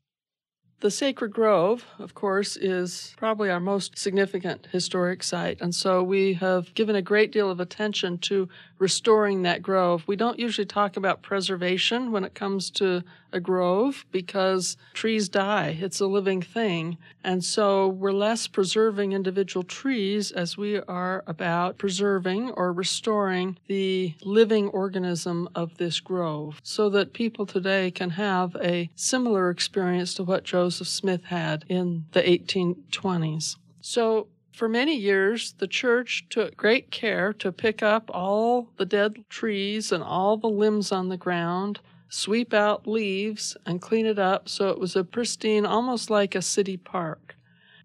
The 0.80 0.92
Sacred 0.92 1.32
Grove, 1.32 1.84
of 1.98 2.14
course, 2.14 2.56
is 2.56 3.12
probably 3.16 3.50
our 3.50 3.58
most 3.58 3.98
significant 3.98 4.68
historic 4.70 5.24
site, 5.24 5.60
and 5.60 5.74
so 5.74 6.04
we 6.04 6.34
have 6.34 6.72
given 6.74 6.94
a 6.94 7.02
great 7.02 7.32
deal 7.32 7.50
of 7.50 7.58
attention 7.58 8.16
to 8.18 8.48
restoring 8.78 9.42
that 9.42 9.60
grove. 9.60 10.04
We 10.06 10.14
don't 10.14 10.38
usually 10.38 10.66
talk 10.66 10.96
about 10.96 11.20
preservation 11.20 12.12
when 12.12 12.22
it 12.22 12.34
comes 12.34 12.70
to 12.70 13.02
a 13.32 13.40
grove 13.40 14.04
because 14.10 14.76
trees 14.94 15.28
die. 15.28 15.76
It's 15.80 16.00
a 16.00 16.06
living 16.06 16.42
thing. 16.42 16.98
And 17.22 17.44
so 17.44 17.88
we're 17.88 18.12
less 18.12 18.46
preserving 18.46 19.12
individual 19.12 19.62
trees 19.62 20.30
as 20.30 20.56
we 20.56 20.78
are 20.80 21.24
about 21.26 21.78
preserving 21.78 22.50
or 22.52 22.72
restoring 22.72 23.58
the 23.66 24.14
living 24.22 24.68
organism 24.68 25.48
of 25.54 25.76
this 25.78 26.00
grove 26.00 26.60
so 26.62 26.88
that 26.90 27.12
people 27.12 27.46
today 27.46 27.90
can 27.90 28.10
have 28.10 28.56
a 28.56 28.90
similar 28.94 29.50
experience 29.50 30.14
to 30.14 30.24
what 30.24 30.44
Joseph 30.44 30.88
Smith 30.88 31.24
had 31.24 31.64
in 31.68 32.06
the 32.12 32.22
1820s. 32.22 33.56
So 33.80 34.28
for 34.58 34.68
many 34.68 34.96
years, 34.96 35.54
the 35.58 35.68
church 35.68 36.26
took 36.30 36.56
great 36.56 36.90
care 36.90 37.32
to 37.34 37.52
pick 37.52 37.80
up 37.80 38.10
all 38.12 38.70
the 38.76 38.84
dead 38.84 39.24
trees 39.28 39.92
and 39.92 40.02
all 40.02 40.36
the 40.36 40.48
limbs 40.48 40.90
on 40.90 41.10
the 41.10 41.16
ground, 41.16 41.78
sweep 42.08 42.54
out 42.54 42.86
leaves, 42.86 43.56
and 43.66 43.80
clean 43.80 44.06
it 44.06 44.18
up 44.18 44.48
so 44.48 44.70
it 44.70 44.78
was 44.78 44.96
a 44.96 45.04
pristine, 45.04 45.66
almost 45.66 46.10
like 46.10 46.34
a 46.34 46.42
city 46.42 46.76
park. 46.76 47.36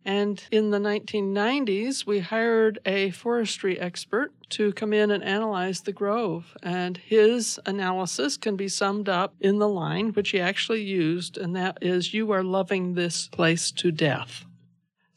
And 0.06 0.44
in 0.51 0.72
the 0.72 0.80
1990s, 0.80 2.06
we 2.06 2.20
hired 2.20 2.80
a 2.86 3.12
forestry 3.12 3.80
expert 3.80 4.34
to 4.50 4.74
come 4.74 4.92
in 4.92 5.12
and 5.12 5.24
analyze 5.24 5.82
the 5.82 5.94
grove. 5.94 6.58
And 6.62 6.98
his 6.98 7.60
analysis 7.65 8.36
can 8.36 8.58
be 8.58 8.68
summed 8.68 9.08
up 9.08 9.34
in 9.39 9.60
the 9.60 9.70
line 9.70 10.10
which 10.10 10.32
he 10.32 10.39
actually 10.39 10.84
used, 10.84 11.38
and 11.38 11.56
that 11.56 11.77
is 11.82 12.13
You 12.13 12.32
are 12.32 12.44
loving 12.44 12.94
this 12.94 13.30
place 13.30 13.72
to 13.72 13.92
death. 13.92 14.46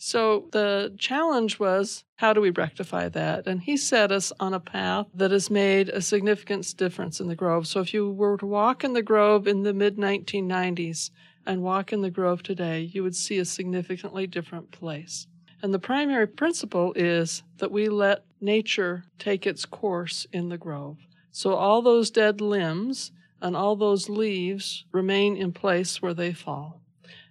So 0.07 0.45
the 0.53 0.95
challenge 0.97 1.59
was 1.59 2.05
how 2.15 2.33
do 2.33 2.41
we 2.41 2.51
rectify 2.51 3.09
that? 3.09 3.49
And 3.49 3.61
he 3.61 3.77
set 3.77 4.13
us 4.13 4.33
on 4.39 4.55
a 4.55 4.61
path 4.61 5.09
that 5.13 5.33
has 5.33 5.51
made 5.51 5.89
a 5.89 6.01
significant 6.01 6.77
difference 6.77 7.19
in 7.19 7.27
the 7.27 7.35
Grove. 7.35 7.67
So 7.67 7.81
if 7.81 7.93
you 7.93 8.13
were 8.13 8.37
to 8.37 8.47
walk 8.47 8.85
in 8.85 8.93
the 8.93 9.03
Grove 9.03 9.49
in 9.49 9.65
the 9.65 9.75
mid 9.75 9.97
1990s 9.97 11.11
and 11.45 11.65
walk 11.65 11.93
in 11.93 12.03
the 12.03 12.11
Grove 12.13 12.45
today, 12.45 12.83
you 12.83 13.03
would 13.03 13.17
see 13.17 13.39
a 13.39 13.45
significantly 13.45 14.29
different 14.29 14.71
place. 14.71 15.27
And 15.61 15.75
the 15.75 15.81
primary 15.81 16.29
principle 16.29 16.93
is 16.95 17.43
that 17.59 17.73
we 17.73 17.89
let 17.89 18.25
nature 18.41 19.07
take 19.19 19.45
its 19.45 19.65
course 19.65 20.25
in 20.33 20.51
the 20.51 20.57
Grove. 20.57 20.99
So 21.33 21.55
all 21.55 21.83
those 21.83 22.13
dead 22.13 22.41
limbs 22.41 23.11
and 23.43 23.57
all 23.57 23.75
those 23.75 24.09
leaves 24.09 24.85
remain 24.93 25.37
in 25.37 25.51
place 25.51 26.01
where 26.01 26.15
they 26.15 26.33
fall. 26.33 26.81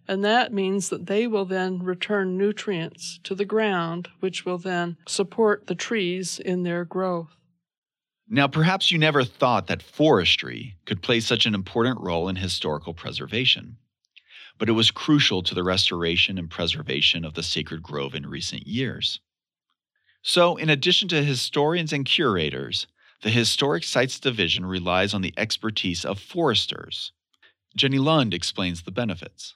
And 0.07 0.23
that 0.23 0.53
means 0.53 0.89
that 0.89 1.07
they 1.07 1.25
will 1.25 1.45
then 1.45 1.81
return 1.81 2.37
nutrients 2.37 3.19
to 3.23 3.33
the 3.33 3.45
ground, 3.45 4.09
which 4.19 4.45
will 4.45 4.59
then 4.59 4.97
support 5.07 5.67
the 5.67 5.75
trees 5.75 6.39
in 6.39 6.63
their 6.63 6.85
growth. 6.85 7.35
Now, 8.27 8.47
perhaps 8.47 8.91
you 8.91 8.97
never 8.97 9.23
thought 9.23 9.67
that 9.67 9.83
forestry 9.83 10.77
could 10.85 11.01
play 11.01 11.19
such 11.19 11.45
an 11.45 11.53
important 11.53 12.01
role 12.01 12.27
in 12.27 12.35
historical 12.35 12.93
preservation, 12.93 13.77
but 14.57 14.69
it 14.69 14.73
was 14.73 14.89
crucial 14.89 15.43
to 15.43 15.55
the 15.55 15.63
restoration 15.63 16.37
and 16.37 16.49
preservation 16.49 17.23
of 17.23 17.35
the 17.35 17.43
sacred 17.43 17.83
grove 17.83 18.15
in 18.15 18.27
recent 18.27 18.65
years. 18.65 19.19
So, 20.23 20.55
in 20.55 20.71
addition 20.71 21.07
to 21.09 21.23
historians 21.23 21.93
and 21.93 22.03
curators, 22.03 22.87
the 23.21 23.29
Historic 23.29 23.83
Sites 23.83 24.19
Division 24.19 24.65
relies 24.65 25.13
on 25.13 25.21
the 25.21 25.33
expertise 25.37 26.03
of 26.03 26.19
foresters. 26.19 27.11
Jenny 27.75 27.99
Lund 27.99 28.33
explains 28.33 28.81
the 28.81 28.91
benefits. 28.91 29.55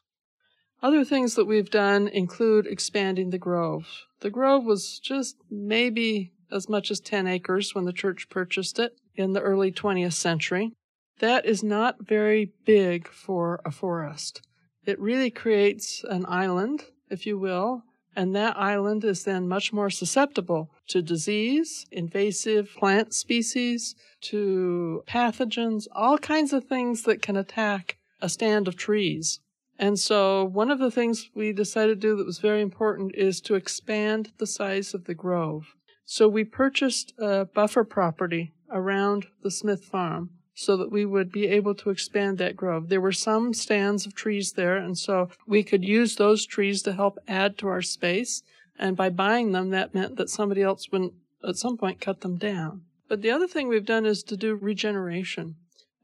Other 0.81 1.03
things 1.03 1.35
that 1.35 1.45
we've 1.45 1.69
done 1.69 2.07
include 2.07 2.65
expanding 2.65 3.31
the 3.31 3.37
grove. 3.37 4.05
The 4.21 4.29
grove 4.29 4.63
was 4.63 4.99
just 4.99 5.35
maybe 5.49 6.31
as 6.51 6.69
much 6.69 6.89
as 6.89 6.99
10 6.99 7.27
acres 7.27 7.75
when 7.75 7.85
the 7.85 7.93
church 7.93 8.29
purchased 8.29 8.79
it 8.79 8.93
in 9.15 9.33
the 9.33 9.41
early 9.41 9.71
20th 9.71 10.13
century. 10.13 10.71
That 11.19 11.45
is 11.45 11.61
not 11.61 12.07
very 12.07 12.53
big 12.65 13.09
for 13.09 13.59
a 13.65 13.71
forest. 13.71 14.41
It 14.85 14.99
really 14.99 15.29
creates 15.29 16.03
an 16.09 16.25
island, 16.27 16.85
if 17.09 17.25
you 17.25 17.37
will, 17.37 17.83
and 18.15 18.33
that 18.35 18.57
island 18.57 19.03
is 19.03 19.25
then 19.25 19.47
much 19.47 19.73
more 19.73 19.89
susceptible 19.89 20.71
to 20.87 21.01
disease, 21.01 21.85
invasive 21.91 22.69
plant 22.77 23.13
species, 23.13 23.95
to 24.21 25.03
pathogens, 25.07 25.87
all 25.91 26.17
kinds 26.17 26.53
of 26.53 26.65
things 26.65 27.03
that 27.03 27.21
can 27.21 27.35
attack 27.35 27.97
a 28.21 28.29
stand 28.29 28.67
of 28.67 28.75
trees. 28.75 29.39
And 29.81 29.97
so, 29.97 30.43
one 30.43 30.69
of 30.69 30.79
the 30.79 30.91
things 30.91 31.29
we 31.33 31.53
decided 31.53 32.01
to 32.01 32.07
do 32.07 32.17
that 32.17 32.25
was 32.25 32.39
very 32.39 32.61
important 32.61 33.15
is 33.15 33.39
to 33.41 33.55
expand 33.55 34.33
the 34.37 34.45
size 34.45 34.93
of 34.93 35.05
the 35.05 35.13
grove. 35.13 35.73
So, 36.03 36.27
we 36.27 36.43
purchased 36.43 37.13
a 37.17 37.45
buffer 37.45 37.85
property 37.85 38.51
around 38.69 39.27
the 39.41 39.49
Smith 39.49 39.85
farm 39.85 40.31
so 40.53 40.75
that 40.75 40.91
we 40.91 41.05
would 41.05 41.31
be 41.31 41.47
able 41.47 41.73
to 41.75 41.91
expand 41.91 42.37
that 42.37 42.57
grove. 42.57 42.89
There 42.89 42.99
were 42.99 43.13
some 43.13 43.53
stands 43.53 44.05
of 44.05 44.13
trees 44.13 44.51
there, 44.51 44.75
and 44.75 44.97
so 44.97 45.29
we 45.47 45.63
could 45.63 45.85
use 45.85 46.17
those 46.17 46.45
trees 46.45 46.81
to 46.81 46.91
help 46.91 47.17
add 47.25 47.57
to 47.59 47.69
our 47.69 47.81
space. 47.81 48.43
And 48.77 48.97
by 48.97 49.09
buying 49.09 49.53
them, 49.53 49.69
that 49.69 49.95
meant 49.95 50.17
that 50.17 50.29
somebody 50.29 50.61
else 50.61 50.91
wouldn't 50.91 51.13
at 51.47 51.55
some 51.55 51.77
point 51.77 52.01
cut 52.01 52.19
them 52.19 52.35
down. 52.35 52.81
But 53.07 53.21
the 53.21 53.31
other 53.31 53.47
thing 53.47 53.69
we've 53.69 53.85
done 53.85 54.05
is 54.05 54.23
to 54.23 54.35
do 54.35 54.55
regeneration 54.55 55.55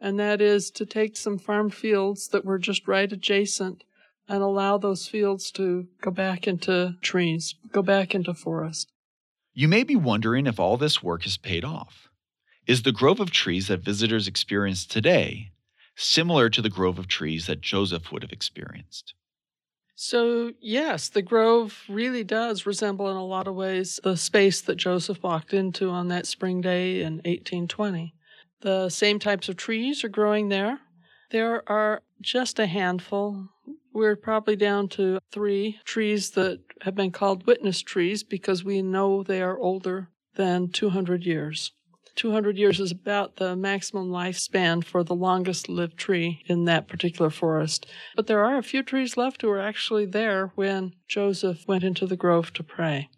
and 0.05 0.19
that 0.19 0.39
is 0.39 0.69
to 0.69 0.85
take 0.85 1.17
some 1.17 1.39
farm 1.39 1.71
fields 1.71 2.27
that 2.27 2.45
were 2.45 2.59
just 2.59 2.87
right 2.87 3.11
adjacent 3.11 3.83
and 4.29 4.43
allow 4.43 4.77
those 4.77 5.07
fields 5.07 5.49
to 5.49 5.87
go 5.99 6.11
back 6.11 6.45
into 6.45 6.93
trees, 7.01 7.55
go 7.71 7.81
back 7.81 8.13
into 8.13 8.31
forest. 8.35 8.91
You 9.55 9.67
may 9.67 9.83
be 9.83 9.95
wondering 9.95 10.45
if 10.45 10.59
all 10.59 10.77
this 10.77 11.01
work 11.01 11.23
has 11.23 11.37
paid 11.37 11.65
off. 11.65 12.07
Is 12.67 12.83
the 12.83 12.91
grove 12.91 13.19
of 13.19 13.31
trees 13.31 13.67
that 13.67 13.79
visitors 13.79 14.27
experience 14.27 14.85
today 14.85 15.49
similar 15.95 16.51
to 16.51 16.61
the 16.61 16.69
grove 16.69 16.99
of 16.99 17.07
trees 17.07 17.47
that 17.47 17.61
Joseph 17.61 18.11
would 18.11 18.21
have 18.21 18.31
experienced? 18.31 19.15
So, 19.95 20.51
yes, 20.61 21.09
the 21.09 21.23
grove 21.23 21.81
really 21.89 22.23
does 22.23 22.67
resemble 22.67 23.09
in 23.09 23.15
a 23.15 23.25
lot 23.25 23.47
of 23.47 23.55
ways 23.55 23.99
the 24.03 24.17
space 24.17 24.61
that 24.61 24.75
Joseph 24.75 25.23
walked 25.23 25.51
into 25.51 25.89
on 25.89 26.09
that 26.09 26.27
spring 26.27 26.61
day 26.61 27.01
in 27.01 27.15
1820. 27.23 28.14
The 28.65 28.89
same 28.89 29.19
types 29.19 29.47
of 29.47 29.57
trees 29.57 30.03
are 30.03 30.09
growing 30.09 30.49
there. 30.49 30.79
There 31.29 31.61
are 31.69 32.01
just 32.19 32.57
a 32.57 32.65
handful. 32.65 33.49
We're 33.93 34.15
probably 34.15 34.55
down 34.55 34.89
to 34.89 35.19
three 35.31 35.77
trees 35.85 36.31
that 36.31 36.61
have 36.81 36.95
been 36.95 37.11
called 37.11 37.45
witness 37.45 37.83
trees 37.83 38.23
because 38.23 38.63
we 38.63 38.81
know 38.81 39.21
they 39.21 39.43
are 39.43 39.59
older 39.59 40.09
than 40.33 40.69
200 40.69 41.27
years. 41.27 41.73
200 42.15 42.57
years 42.57 42.79
is 42.79 42.91
about 42.91 43.35
the 43.35 43.55
maximum 43.55 44.09
lifespan 44.09 44.83
for 44.83 45.03
the 45.03 45.13
longest 45.13 45.69
lived 45.69 45.99
tree 45.99 46.41
in 46.47 46.65
that 46.65 46.87
particular 46.87 47.29
forest. 47.29 47.85
But 48.15 48.25
there 48.25 48.43
are 48.43 48.57
a 48.57 48.63
few 48.63 48.81
trees 48.81 49.15
left 49.15 49.43
who 49.43 49.49
are 49.51 49.61
actually 49.61 50.07
there 50.07 50.53
when 50.55 50.95
Joseph 51.07 51.67
went 51.67 51.83
into 51.83 52.07
the 52.07 52.17
grove 52.17 52.51
to 52.53 52.63
pray. 52.63 53.09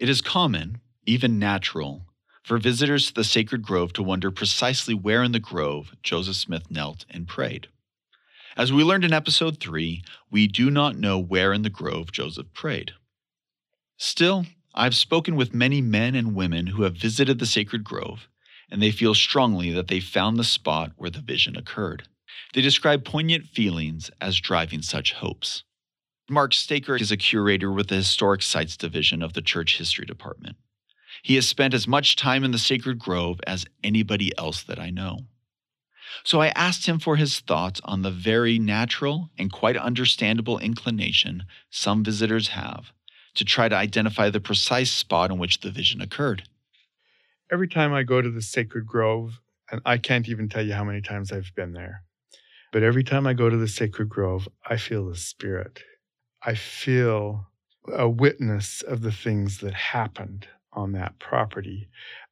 It 0.00 0.08
is 0.08 0.20
common, 0.20 0.80
even 1.06 1.38
natural, 1.38 2.06
for 2.44 2.58
visitors 2.58 3.06
to 3.06 3.14
the 3.14 3.24
sacred 3.24 3.62
grove 3.62 3.92
to 3.94 4.02
wonder 4.02 4.30
precisely 4.30 4.94
where 4.94 5.22
in 5.22 5.32
the 5.32 5.40
grove 5.40 5.92
Joseph 6.02 6.36
Smith 6.36 6.70
knelt 6.70 7.06
and 7.10 7.26
prayed. 7.26 7.68
As 8.56 8.72
we 8.72 8.84
learned 8.84 9.04
in 9.04 9.12
episode 9.12 9.58
3, 9.58 10.04
we 10.30 10.46
do 10.46 10.70
not 10.70 10.96
know 10.96 11.18
where 11.18 11.52
in 11.52 11.62
the 11.62 11.70
grove 11.70 12.12
Joseph 12.12 12.52
prayed. 12.52 12.92
Still, 13.96 14.46
I've 14.74 14.94
spoken 14.94 15.34
with 15.34 15.54
many 15.54 15.80
men 15.80 16.14
and 16.14 16.34
women 16.34 16.68
who 16.68 16.82
have 16.82 16.96
visited 16.96 17.38
the 17.38 17.46
sacred 17.46 17.82
grove, 17.82 18.28
and 18.70 18.82
they 18.82 18.90
feel 18.90 19.14
strongly 19.14 19.70
that 19.70 19.88
they 19.88 20.00
found 20.00 20.36
the 20.36 20.44
spot 20.44 20.92
where 20.96 21.10
the 21.10 21.20
vision 21.20 21.56
occurred. 21.56 22.06
They 22.52 22.60
describe 22.60 23.04
poignant 23.04 23.46
feelings 23.46 24.10
as 24.20 24.38
driving 24.38 24.82
such 24.82 25.14
hopes. 25.14 25.64
Mark 26.28 26.52
Staker 26.52 26.96
is 26.96 27.10
a 27.10 27.16
curator 27.16 27.72
with 27.72 27.88
the 27.88 27.96
Historic 27.96 28.42
Sites 28.42 28.76
Division 28.76 29.22
of 29.22 29.32
the 29.32 29.42
Church 29.42 29.78
History 29.78 30.06
Department. 30.06 30.56
He 31.24 31.36
has 31.36 31.48
spent 31.48 31.72
as 31.72 31.88
much 31.88 32.16
time 32.16 32.44
in 32.44 32.50
the 32.50 32.58
sacred 32.58 32.98
grove 32.98 33.40
as 33.46 33.64
anybody 33.82 34.36
else 34.36 34.62
that 34.62 34.78
I 34.78 34.90
know. 34.90 35.20
So 36.22 36.42
I 36.42 36.48
asked 36.48 36.84
him 36.84 36.98
for 36.98 37.16
his 37.16 37.40
thoughts 37.40 37.80
on 37.82 38.02
the 38.02 38.10
very 38.10 38.58
natural 38.58 39.30
and 39.38 39.50
quite 39.50 39.78
understandable 39.78 40.58
inclination 40.58 41.44
some 41.70 42.04
visitors 42.04 42.48
have 42.48 42.92
to 43.36 43.44
try 43.44 43.70
to 43.70 43.74
identify 43.74 44.28
the 44.28 44.38
precise 44.38 44.90
spot 44.90 45.30
in 45.30 45.38
which 45.38 45.60
the 45.60 45.70
vision 45.70 46.02
occurred. 46.02 46.42
Every 47.50 47.68
time 47.68 47.94
I 47.94 48.02
go 48.02 48.20
to 48.20 48.30
the 48.30 48.42
sacred 48.42 48.86
grove, 48.86 49.40
and 49.72 49.80
I 49.86 49.96
can't 49.96 50.28
even 50.28 50.50
tell 50.50 50.66
you 50.66 50.74
how 50.74 50.84
many 50.84 51.00
times 51.00 51.32
I've 51.32 51.52
been 51.56 51.72
there, 51.72 52.02
but 52.70 52.82
every 52.82 53.02
time 53.02 53.26
I 53.26 53.32
go 53.32 53.48
to 53.48 53.56
the 53.56 53.66
sacred 53.66 54.10
grove, 54.10 54.46
I 54.68 54.76
feel 54.76 55.08
the 55.08 55.16
spirit. 55.16 55.80
I 56.42 56.54
feel 56.54 57.46
a 57.90 58.10
witness 58.10 58.82
of 58.82 59.00
the 59.00 59.12
things 59.12 59.60
that 59.60 59.72
happened 59.72 60.48
on 60.74 60.92
that 60.92 61.18
property. 61.18 61.88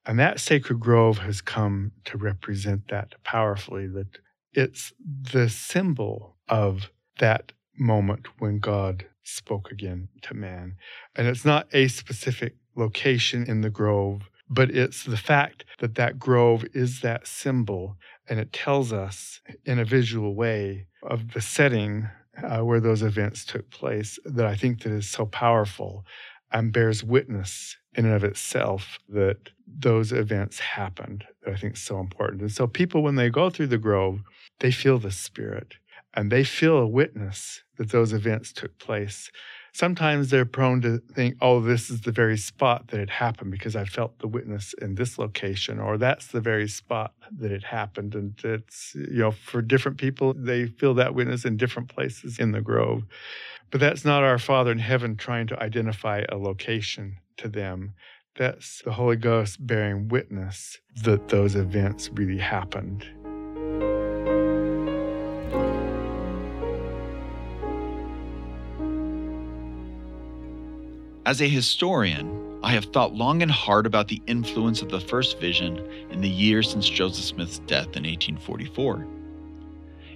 And 0.06 0.18
that 0.18 0.40
sacred 0.40 0.80
grove 0.80 1.18
has 1.18 1.40
come 1.40 1.92
to 2.06 2.18
represent 2.18 2.88
that 2.88 3.14
powerfully, 3.24 3.86
that 3.88 4.18
it's 4.52 4.92
the 5.32 5.48
symbol 5.48 6.36
of 6.48 6.90
that 7.18 7.52
moment 7.78 8.26
when 8.38 8.58
God 8.58 9.06
spoke 9.22 9.70
again 9.70 10.08
to 10.22 10.34
man. 10.34 10.74
And 11.14 11.26
it's 11.26 11.44
not 11.44 11.68
a 11.72 11.88
specific 11.88 12.56
location 12.74 13.44
in 13.44 13.60
the 13.60 13.70
grove, 13.70 14.22
but 14.48 14.70
it's 14.70 15.04
the 15.04 15.16
fact 15.16 15.64
that 15.78 15.94
that 15.94 16.18
grove 16.18 16.64
is 16.74 17.00
that 17.00 17.26
symbol 17.26 17.96
and 18.28 18.38
it 18.38 18.52
tells 18.52 18.92
us 18.92 19.40
in 19.64 19.78
a 19.78 19.84
visual 19.84 20.34
way 20.34 20.86
of 21.02 21.32
the 21.32 21.40
setting 21.40 22.08
uh, 22.42 22.60
where 22.60 22.80
those 22.80 23.02
events 23.02 23.44
took 23.44 23.70
place 23.70 24.18
that 24.24 24.46
I 24.46 24.56
think 24.56 24.82
that 24.82 24.92
is 24.92 25.08
so 25.08 25.26
powerful 25.26 26.04
and 26.50 26.72
bears 26.72 27.02
witness 27.02 27.76
in 27.94 28.06
and 28.06 28.14
of 28.14 28.24
itself 28.24 28.98
that 29.08 29.50
those 29.66 30.12
events 30.12 30.58
happened 30.58 31.24
that 31.44 31.52
I 31.52 31.56
think 31.56 31.74
is 31.74 31.82
so 31.82 32.00
important. 32.00 32.40
And 32.42 32.52
so 32.52 32.66
people 32.66 33.02
when 33.02 33.16
they 33.16 33.30
go 33.30 33.50
through 33.50 33.68
the 33.68 33.78
grove, 33.78 34.20
they 34.60 34.70
feel 34.70 34.98
the 34.98 35.10
spirit 35.10 35.74
and 36.14 36.30
they 36.30 36.44
feel 36.44 36.76
a 36.78 36.86
witness 36.86 37.62
that 37.76 37.90
those 37.90 38.12
events 38.12 38.52
took 38.52 38.78
place 38.78 39.30
sometimes 39.72 40.30
they're 40.30 40.44
prone 40.44 40.80
to 40.82 40.98
think, 40.98 41.36
oh, 41.40 41.60
this 41.60 41.90
is 41.90 42.02
the 42.02 42.12
very 42.12 42.36
spot 42.36 42.88
that 42.88 43.00
it 43.00 43.10
happened 43.10 43.50
because 43.50 43.74
I 43.74 43.84
felt 43.84 44.18
the 44.18 44.28
witness 44.28 44.74
in 44.80 44.94
this 44.94 45.18
location, 45.18 45.80
or 45.80 45.98
that's 45.98 46.28
the 46.28 46.40
very 46.40 46.68
spot 46.68 47.14
that 47.38 47.50
it 47.50 47.64
happened. 47.64 48.14
And 48.14 48.38
it's, 48.44 48.94
you 48.94 49.18
know, 49.18 49.30
for 49.30 49.62
different 49.62 49.98
people, 49.98 50.34
they 50.34 50.66
feel 50.66 50.94
that 50.94 51.14
witness 51.14 51.44
in 51.44 51.56
different 51.56 51.88
places 51.88 52.38
in 52.38 52.52
the 52.52 52.60
grove. 52.60 53.02
But 53.70 53.80
that's 53.80 54.04
not 54.04 54.22
our 54.22 54.38
Father 54.38 54.70
in 54.70 54.78
heaven 54.78 55.16
trying 55.16 55.46
to 55.48 55.62
identify 55.62 56.24
a 56.28 56.36
location 56.36 57.16
to 57.38 57.48
them. 57.48 57.94
That's 58.36 58.82
the 58.82 58.92
Holy 58.92 59.16
Ghost 59.16 59.66
bearing 59.66 60.08
witness 60.08 60.78
that 61.02 61.28
those 61.28 61.54
events 61.54 62.10
really 62.10 62.38
happened. 62.38 63.21
As 71.24 71.40
a 71.40 71.48
historian, 71.48 72.58
I 72.64 72.72
have 72.72 72.86
thought 72.86 73.14
long 73.14 73.42
and 73.42 73.50
hard 73.50 73.86
about 73.86 74.08
the 74.08 74.20
influence 74.26 74.82
of 74.82 74.90
the 74.90 74.98
first 74.98 75.38
vision 75.38 75.78
in 76.10 76.20
the 76.20 76.28
years 76.28 76.68
since 76.68 76.88
Joseph 76.88 77.24
Smith's 77.24 77.60
death 77.60 77.96
in 77.96 78.02
1844. 78.02 79.06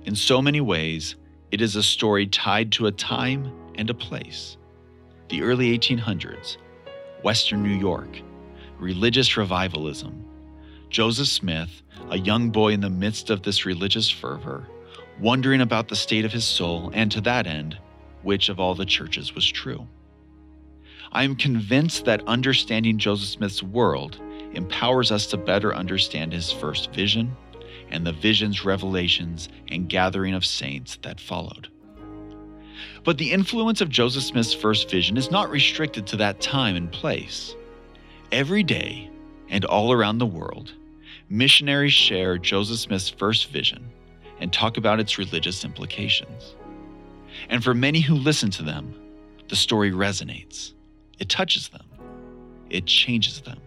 In 0.05 0.17
so 0.17 0.43
many 0.43 0.61
ways, 0.61 1.15
it 1.53 1.61
is 1.61 1.77
a 1.77 1.83
story 1.83 2.27
tied 2.27 2.73
to 2.73 2.89
a 2.89 2.93
time 2.93 3.53
and 3.77 3.89
a 3.89 3.95
place. 3.95 4.57
The 5.29 5.43
early 5.43 5.79
1800s, 5.79 6.57
Western 7.23 7.63
New 7.63 7.79
York, 7.79 8.21
religious 8.81 9.37
revivalism. 9.37 10.25
Joseph 10.91 11.29
Smith, 11.29 11.83
a 12.11 12.19
young 12.19 12.51
boy 12.51 12.73
in 12.73 12.81
the 12.81 12.91
midst 12.91 13.31
of 13.31 13.45
this 13.45 13.65
religious 13.65 14.11
fervor, 14.11 14.67
wondering 15.21 15.61
about 15.61 15.87
the 15.87 15.95
state 15.95 16.25
of 16.25 16.33
his 16.33 16.45
soul 16.45 16.91
and 16.95 17.13
to 17.13 17.21
that 17.21 17.47
end, 17.47 17.79
which 18.23 18.49
of 18.49 18.59
all 18.59 18.75
the 18.75 18.85
churches 18.85 19.33
was 19.33 19.47
true. 19.47 19.87
I 21.17 21.23
am 21.23 21.35
convinced 21.35 22.05
that 22.05 22.29
understanding 22.29 22.99
Joseph 22.99 23.31
Smith's 23.31 23.63
world 23.63 24.21
empowers 24.53 25.11
us 25.11 25.27
to 25.29 25.39
better 25.39 25.75
understand 25.75 26.31
his 26.31 26.53
first 26.53 26.93
vision 26.93 27.35
and 27.89 28.07
the 28.07 28.13
vision's 28.13 28.67
revelations 28.67 29.49
and 29.69 29.89
gathering 29.89 30.35
of 30.35 30.45
saints 30.45 30.99
that 31.01 31.19
followed. 31.19 31.69
But 33.03 33.17
the 33.17 33.33
influence 33.33 33.81
of 33.81 33.89
Joseph 33.89 34.25
Smith's 34.25 34.53
first 34.53 34.91
vision 34.91 35.17
is 35.17 35.31
not 35.31 35.49
restricted 35.49 36.07
to 36.09 36.19
that 36.19 36.43
time 36.43 36.77
and 36.77 36.93
place. 36.93 37.57
Every 38.31 38.63
day 38.63 39.09
and 39.49 39.65
all 39.65 39.93
around 39.93 40.19
the 40.19 40.27
world, 40.27 40.75
missionaries 41.31 41.95
share 41.95 42.37
Joseph 42.37 42.81
Smith's 42.81 43.09
first 43.09 43.51
vision 43.51 43.89
and 44.39 44.53
talk 44.53 44.77
about 44.77 45.01
its 45.01 45.17
religious 45.17 45.65
implications. 45.65 46.57
And 47.49 47.65
for 47.65 47.73
many 47.73 48.01
who 48.01 48.17
listen 48.17 48.51
to 48.51 48.63
them, 48.63 48.95
the 49.49 49.57
story 49.57 49.93
resonates. 49.93 50.75
It 51.19 51.29
touches 51.29 51.69
them, 51.69 51.87
it 52.71 52.87
changes 52.87 53.41
them. 53.41 53.61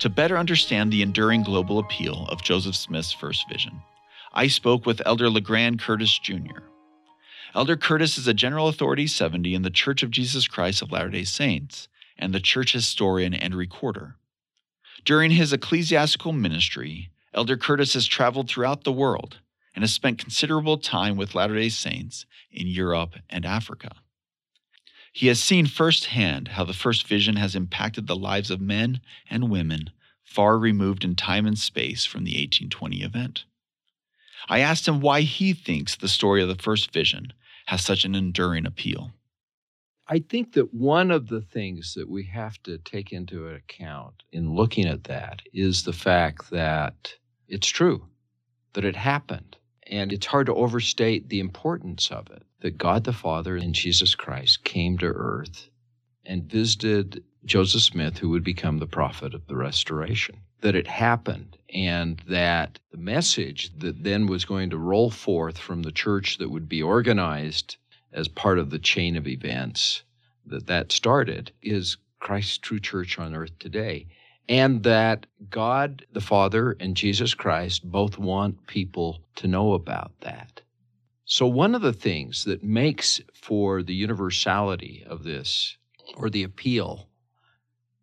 To 0.00 0.10
better 0.10 0.36
understand 0.36 0.92
the 0.92 1.02
enduring 1.02 1.44
global 1.44 1.78
appeal 1.78 2.26
of 2.28 2.42
Joseph 2.42 2.74
Smith's 2.74 3.12
first 3.12 3.48
vision, 3.48 3.80
I 4.32 4.48
spoke 4.48 4.84
with 4.84 5.00
Elder 5.06 5.30
LeGrand 5.30 5.80
Curtis 5.80 6.18
Jr. 6.18 6.60
Elder 7.54 7.76
Curtis 7.76 8.18
is 8.18 8.26
a 8.26 8.34
General 8.34 8.66
Authority 8.66 9.06
70 9.06 9.54
in 9.54 9.62
the 9.62 9.70
Church 9.70 10.02
of 10.02 10.10
Jesus 10.10 10.48
Christ 10.48 10.82
of 10.82 10.90
Latter 10.90 11.10
day 11.10 11.24
Saints 11.24 11.88
and 12.18 12.34
the 12.34 12.40
church 12.40 12.72
historian 12.72 13.32
and 13.32 13.54
recorder. 13.54 14.16
During 15.04 15.30
his 15.30 15.52
ecclesiastical 15.52 16.32
ministry, 16.32 17.10
Elder 17.34 17.56
Curtis 17.56 17.94
has 17.94 18.06
traveled 18.06 18.48
throughout 18.48 18.84
the 18.84 18.92
world 18.92 19.38
and 19.74 19.82
has 19.82 19.92
spent 19.92 20.18
considerable 20.18 20.78
time 20.78 21.16
with 21.16 21.34
Latter 21.34 21.56
day 21.56 21.68
Saints 21.68 22.26
in 22.52 22.68
Europe 22.68 23.16
and 23.28 23.44
Africa. 23.44 23.96
He 25.12 25.26
has 25.26 25.42
seen 25.42 25.66
firsthand 25.66 26.48
how 26.48 26.64
the 26.64 26.72
first 26.72 27.06
vision 27.06 27.36
has 27.36 27.54
impacted 27.54 28.06
the 28.06 28.16
lives 28.16 28.50
of 28.50 28.60
men 28.60 29.00
and 29.28 29.50
women 29.50 29.90
far 30.24 30.58
removed 30.58 31.04
in 31.04 31.14
time 31.14 31.46
and 31.46 31.58
space 31.58 32.04
from 32.04 32.24
the 32.24 32.32
1820 32.32 33.02
event. 33.02 33.44
I 34.48 34.60
asked 34.60 34.86
him 34.86 35.00
why 35.00 35.22
he 35.22 35.52
thinks 35.52 35.96
the 35.96 36.08
story 36.08 36.42
of 36.42 36.48
the 36.48 36.62
first 36.62 36.92
vision 36.92 37.32
has 37.66 37.84
such 37.84 38.04
an 38.04 38.14
enduring 38.14 38.66
appeal. 38.66 39.12
I 40.06 40.18
think 40.18 40.52
that 40.52 40.74
one 40.74 41.10
of 41.10 41.28
the 41.28 41.40
things 41.40 41.94
that 41.94 42.10
we 42.10 42.24
have 42.24 42.62
to 42.64 42.78
take 42.78 43.12
into 43.12 43.48
account 43.48 44.22
in 44.32 44.54
looking 44.54 44.86
at 44.86 45.04
that 45.04 45.40
is 45.52 45.84
the 45.84 45.94
fact 45.94 46.50
that 46.50 47.14
it's 47.48 47.68
true 47.68 48.06
that 48.72 48.84
it 48.84 48.96
happened. 48.96 49.56
And 49.86 50.12
it's 50.12 50.26
hard 50.26 50.46
to 50.46 50.54
overstate 50.54 51.28
the 51.28 51.40
importance 51.40 52.10
of 52.10 52.30
it 52.30 52.42
that 52.60 52.78
God 52.78 53.04
the 53.04 53.12
Father 53.12 53.56
and 53.56 53.74
Jesus 53.74 54.14
Christ 54.14 54.64
came 54.64 54.96
to 54.98 55.06
earth 55.06 55.68
and 56.24 56.44
visited 56.44 57.22
Joseph 57.44 57.82
Smith, 57.82 58.18
who 58.18 58.30
would 58.30 58.44
become 58.44 58.78
the 58.78 58.86
prophet 58.86 59.34
of 59.34 59.46
the 59.46 59.56
restoration. 59.56 60.36
That 60.62 60.74
it 60.74 60.86
happened, 60.86 61.58
and 61.68 62.22
that 62.26 62.78
the 62.90 62.96
message 62.96 63.70
that 63.78 64.02
then 64.02 64.26
was 64.26 64.46
going 64.46 64.70
to 64.70 64.78
roll 64.78 65.10
forth 65.10 65.58
from 65.58 65.82
the 65.82 65.92
church 65.92 66.38
that 66.38 66.50
would 66.50 66.70
be 66.70 66.82
organized 66.82 67.76
as 68.14 68.28
part 68.28 68.58
of 68.58 68.70
the 68.70 68.78
chain 68.78 69.16
of 69.16 69.26
events 69.26 70.02
that 70.46 70.66
that 70.66 70.90
started 70.92 71.52
is 71.60 71.98
Christ's 72.18 72.56
true 72.56 72.80
church 72.80 73.18
on 73.18 73.34
earth 73.34 73.58
today 73.58 74.06
and 74.48 74.82
that 74.82 75.26
God 75.50 76.04
the 76.12 76.20
Father 76.20 76.76
and 76.78 76.96
Jesus 76.96 77.34
Christ 77.34 77.88
both 77.90 78.18
want 78.18 78.66
people 78.66 79.20
to 79.36 79.46
know 79.46 79.72
about 79.72 80.12
that. 80.20 80.60
So, 81.24 81.46
one 81.46 81.74
of 81.74 81.82
the 81.82 81.92
things 81.92 82.44
that 82.44 82.62
makes 82.62 83.20
for 83.32 83.82
the 83.82 83.94
universality 83.94 85.02
of 85.06 85.24
this 85.24 85.76
or 86.16 86.28
the 86.28 86.42
appeal 86.42 87.08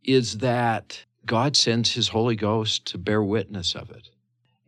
is 0.03 0.39
that 0.39 1.05
God 1.25 1.55
sends 1.55 1.93
His 1.93 2.07
Holy 2.07 2.35
Ghost 2.35 2.85
to 2.87 2.97
bear 2.97 3.21
witness 3.21 3.75
of 3.75 3.91
it. 3.91 4.09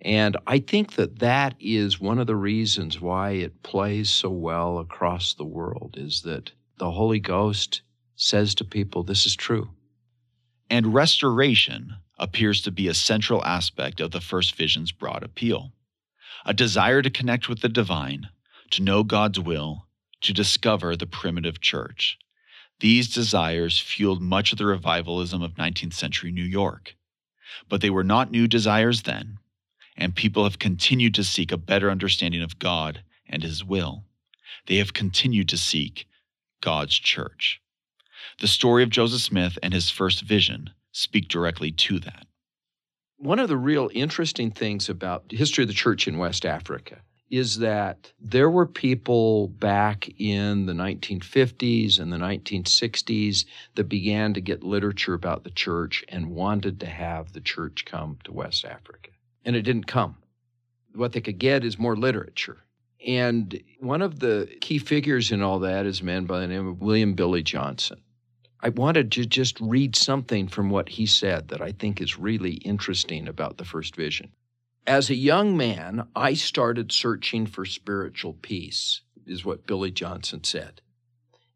And 0.02 0.38
I 0.46 0.60
think 0.60 0.94
that 0.94 1.20
that 1.20 1.56
is 1.60 2.00
one 2.00 2.20
of 2.20 2.28
the 2.28 2.36
reasons 2.36 3.02
why 3.02 3.32
it 3.32 3.64
plays 3.64 4.10
so 4.10 4.30
well 4.30 4.78
across 4.78 5.34
the 5.34 5.46
world 5.46 5.96
is 5.98 6.22
that 6.22 6.52
the 6.78 6.92
Holy 6.92 7.20
Ghost 7.20 7.82
says 8.16 8.54
to 8.56 8.66
people, 8.66 9.04
This 9.04 9.26
is 9.26 9.36
true 9.36 9.70
and 10.74 10.92
restoration 10.92 11.98
appears 12.18 12.60
to 12.60 12.72
be 12.72 12.88
a 12.88 12.96
central 12.96 13.46
aspect 13.46 14.02
of 14.02 14.10
the 14.10 14.20
first 14.20 14.56
vision's 14.56 14.92
broad 14.92 15.22
appeal. 15.22 15.72
A 16.48 16.54
desire 16.56 17.04
to 17.04 17.12
connect 17.12 17.48
with 17.48 17.62
the 17.62 17.70
divine, 17.70 18.30
to 18.72 18.82
know 18.82 19.04
God's 19.04 19.40
will, 19.40 19.86
to 20.22 20.34
discover 20.34 20.96
the 20.96 21.06
primitive 21.06 21.62
church. 21.62 22.18
These 22.80 23.14
desires 23.14 23.78
fueled 23.78 24.20
much 24.20 24.52
of 24.52 24.58
the 24.58 24.66
revivalism 24.66 25.44
of 25.44 25.54
19th 25.54 25.94
century 25.94 26.32
New 26.32 26.42
York. 26.42 26.96
But 27.70 27.82
they 27.82 27.92
were 27.92 28.04
not 28.04 28.32
new 28.32 28.48
desires 28.48 29.04
then, 29.04 29.38
and 29.96 30.16
people 30.16 30.44
have 30.44 30.58
continued 30.58 31.14
to 31.14 31.24
seek 31.24 31.52
a 31.52 31.58
better 31.58 31.92
understanding 31.92 32.42
of 32.42 32.58
God 32.58 33.04
and 33.30 33.44
His 33.44 33.64
will. 33.64 34.06
They 34.66 34.78
have 34.78 34.96
continued 34.96 35.50
to 35.50 35.58
seek 35.58 36.08
God's 36.62 36.96
church. 36.96 37.62
The 38.40 38.48
story 38.48 38.84
of 38.84 38.90
Joseph 38.90 39.22
Smith 39.22 39.58
and 39.62 39.74
his 39.74 39.90
first 39.90 40.22
vision 40.22 40.72
speak 40.92 41.28
directly 41.28 41.72
to 41.72 42.00
that. 42.00 42.28
One 43.18 43.40
of 43.40 43.50
the 43.50 43.58
real 43.58 43.90
interesting 43.94 44.52
things 44.52 44.90
about 44.90 45.30
the 45.30 45.38
history 45.38 45.64
of 45.64 45.68
the 45.68 45.74
church 45.74 46.08
in 46.08 46.18
West 46.18 46.46
Africa 46.46 47.02
is 47.34 47.58
that 47.58 48.14
there 48.20 48.50
were 48.50 48.68
people 48.68 49.48
back 49.48 50.08
in 50.20 50.68
the 50.68 50.74
1950s 50.74 52.00
and 52.00 52.14
the 52.14 52.18
1960s 52.18 53.46
that 53.74 53.90
began 53.90 54.36
to 54.36 54.42
get 54.42 54.62
literature 54.62 55.16
about 55.16 55.44
the 55.44 55.50
church 55.50 56.06
and 56.10 56.30
wanted 56.30 56.80
to 56.80 56.86
have 56.86 57.34
the 57.34 57.42
church 57.42 57.86
come 57.86 58.20
to 58.24 58.32
West 58.32 58.66
Africa. 58.66 59.10
And 59.44 59.56
it 59.56 59.64
didn't 59.64 59.88
come. 59.88 60.18
What 60.94 61.14
they 61.14 61.22
could 61.22 61.40
get 61.40 61.66
is 61.66 61.80
more 61.80 61.96
literature. 61.96 62.60
And 63.04 63.60
one 63.80 64.04
of 64.04 64.20
the 64.20 64.48
key 64.62 64.78
figures 64.78 65.32
in 65.32 65.42
all 65.42 65.58
that 65.60 65.88
is 65.88 66.02
a 66.02 66.06
man 66.06 66.26
by 66.26 66.40
the 66.40 66.48
name 66.48 66.68
of 66.68 66.82
William 66.82 67.16
Billy 67.16 67.42
Johnson. 67.42 68.03
I 68.64 68.70
wanted 68.70 69.12
to 69.12 69.26
just 69.26 69.60
read 69.60 69.94
something 69.94 70.48
from 70.48 70.70
what 70.70 70.88
he 70.88 71.06
said 71.06 71.50
that 71.50 71.62
I 71.62 71.74
think 71.74 72.00
is 72.00 72.18
really 72.18 72.54
interesting 72.54 73.28
about 73.28 73.58
the 73.58 73.66
first 73.66 73.94
vision. 73.94 74.32
As 74.88 75.10
a 75.10 75.16
young 75.16 75.58
man, 75.58 76.08
I 76.16 76.34
started 76.34 76.90
searching 76.90 77.46
for 77.46 77.66
spiritual 77.66 78.32
peace, 78.36 79.02
is 79.26 79.44
what 79.44 79.68
Billy 79.68 79.92
Johnson 79.92 80.46
said. 80.46 80.80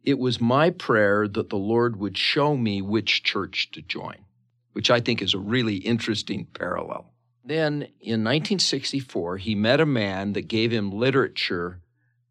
It 0.03 0.19
was 0.19 0.41
my 0.41 0.69
prayer 0.69 1.29
that 1.29 1.49
the 1.49 1.55
Lord 1.55 1.95
would 1.95 2.17
show 2.17 2.57
me 2.57 2.81
which 2.81 3.23
church 3.23 3.71
to 3.71 3.81
join, 3.81 4.25
which 4.73 4.91
I 4.91 4.99
think 4.99 5.21
is 5.21 5.33
a 5.33 5.39
really 5.39 5.77
interesting 5.77 6.45
parallel. 6.53 7.13
Then 7.45 7.83
in 8.01 8.25
1964, 8.25 9.37
he 9.37 9.55
met 9.55 9.79
a 9.79 9.85
man 9.85 10.33
that 10.33 10.49
gave 10.49 10.71
him 10.71 10.91
literature 10.91 11.79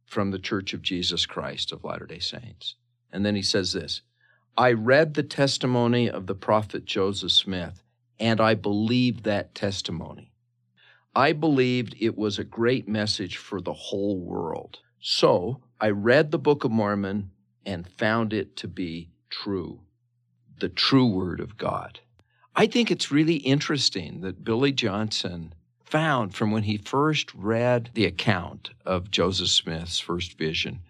from 0.05 0.33
the 0.33 0.39
Church 0.39 0.75
of 0.75 0.83
Jesus 0.83 1.25
Christ 1.25 1.73
of 1.73 1.83
Latter 1.83 2.05
day 2.05 2.19
Saints. 2.19 2.75
And 3.11 3.25
then 3.25 3.37
he 3.37 3.43
says 3.43 3.73
this 3.73 4.03
I 4.59 4.73
read 4.73 5.13
the 5.13 5.23
testimony 5.23 6.09
of 6.09 6.27
the 6.27 6.35
prophet 6.35 6.87
Joseph 6.87 7.33
Smith, 7.33 7.83
and 8.19 8.41
I 8.41 8.55
believed 8.55 9.25
that 9.25 9.55
testimony. 9.55 10.33
I 11.15 11.33
believed 11.33 11.95
it 12.01 12.17
was 12.17 12.39
a 12.39 12.45
great 12.45 12.89
message 12.89 13.37
for 13.37 13.61
the 13.61 13.75
whole 13.75 14.19
world. 14.19 14.79
So 14.99 15.61
I 15.79 15.91
read 15.91 16.31
the 16.31 16.39
Book 16.39 16.65
of 16.65 16.71
Mormon 16.71 17.33
and 17.67 17.87
found 17.87 18.33
it 18.33 18.57
to 18.57 18.69
be 18.69 19.11
true, 19.29 19.81
the 20.59 20.71
true 20.71 21.07
Word 21.07 21.41
of 21.41 21.59
God. 21.59 22.01
I 22.55 22.67
think 22.67 22.91
it's 22.91 23.13
really 23.13 23.37
interesting 23.37 24.23
that 24.23 24.43
Billy 24.43 24.73
Johnson 24.73 25.53
found 25.85 26.35
from 26.35 26.51
when 26.51 26.63
he 26.63 26.79
first 26.79 27.35
read 27.35 27.91
the 27.93 28.07
account 28.07 28.71
of 28.87 29.11
Joseph 29.11 29.49
Smith's 29.49 29.99
first 29.99 30.39
vision 30.39 30.81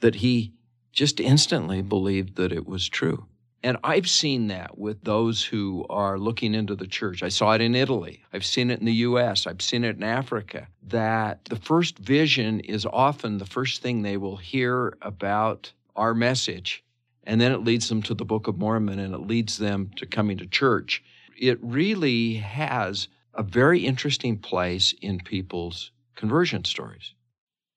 that 0.00 0.16
he 0.16 0.52
just 0.94 1.20
instantly 1.20 1.82
believed 1.82 2.36
that 2.36 2.52
it 2.52 2.66
was 2.66 2.88
true. 2.88 3.26
And 3.64 3.78
I've 3.82 4.08
seen 4.08 4.48
that 4.48 4.76
with 4.76 5.02
those 5.04 5.42
who 5.42 5.86
are 5.88 6.18
looking 6.18 6.54
into 6.54 6.76
the 6.76 6.86
church. 6.86 7.22
I 7.22 7.30
saw 7.30 7.52
it 7.52 7.62
in 7.62 7.74
Italy. 7.74 8.22
I've 8.30 8.44
seen 8.44 8.70
it 8.70 8.78
in 8.78 8.84
the 8.84 8.92
US. 8.92 9.46
I've 9.46 9.62
seen 9.62 9.84
it 9.84 9.96
in 9.96 10.02
Africa. 10.02 10.68
That 10.88 11.46
the 11.46 11.56
first 11.56 11.98
vision 11.98 12.60
is 12.60 12.84
often 12.84 13.38
the 13.38 13.46
first 13.46 13.80
thing 13.80 14.02
they 14.02 14.18
will 14.18 14.36
hear 14.36 14.98
about 15.00 15.72
our 15.96 16.12
message. 16.12 16.84
And 17.24 17.40
then 17.40 17.52
it 17.52 17.64
leads 17.64 17.88
them 17.88 18.02
to 18.02 18.12
the 18.14 18.26
Book 18.26 18.48
of 18.48 18.58
Mormon 18.58 18.98
and 18.98 19.14
it 19.14 19.26
leads 19.26 19.56
them 19.56 19.90
to 19.96 20.04
coming 20.04 20.36
to 20.38 20.46
church. 20.46 21.02
It 21.38 21.58
really 21.62 22.34
has 22.34 23.08
a 23.32 23.42
very 23.42 23.86
interesting 23.86 24.36
place 24.36 24.94
in 25.00 25.20
people's 25.20 25.90
conversion 26.16 26.64
stories. 26.64 27.14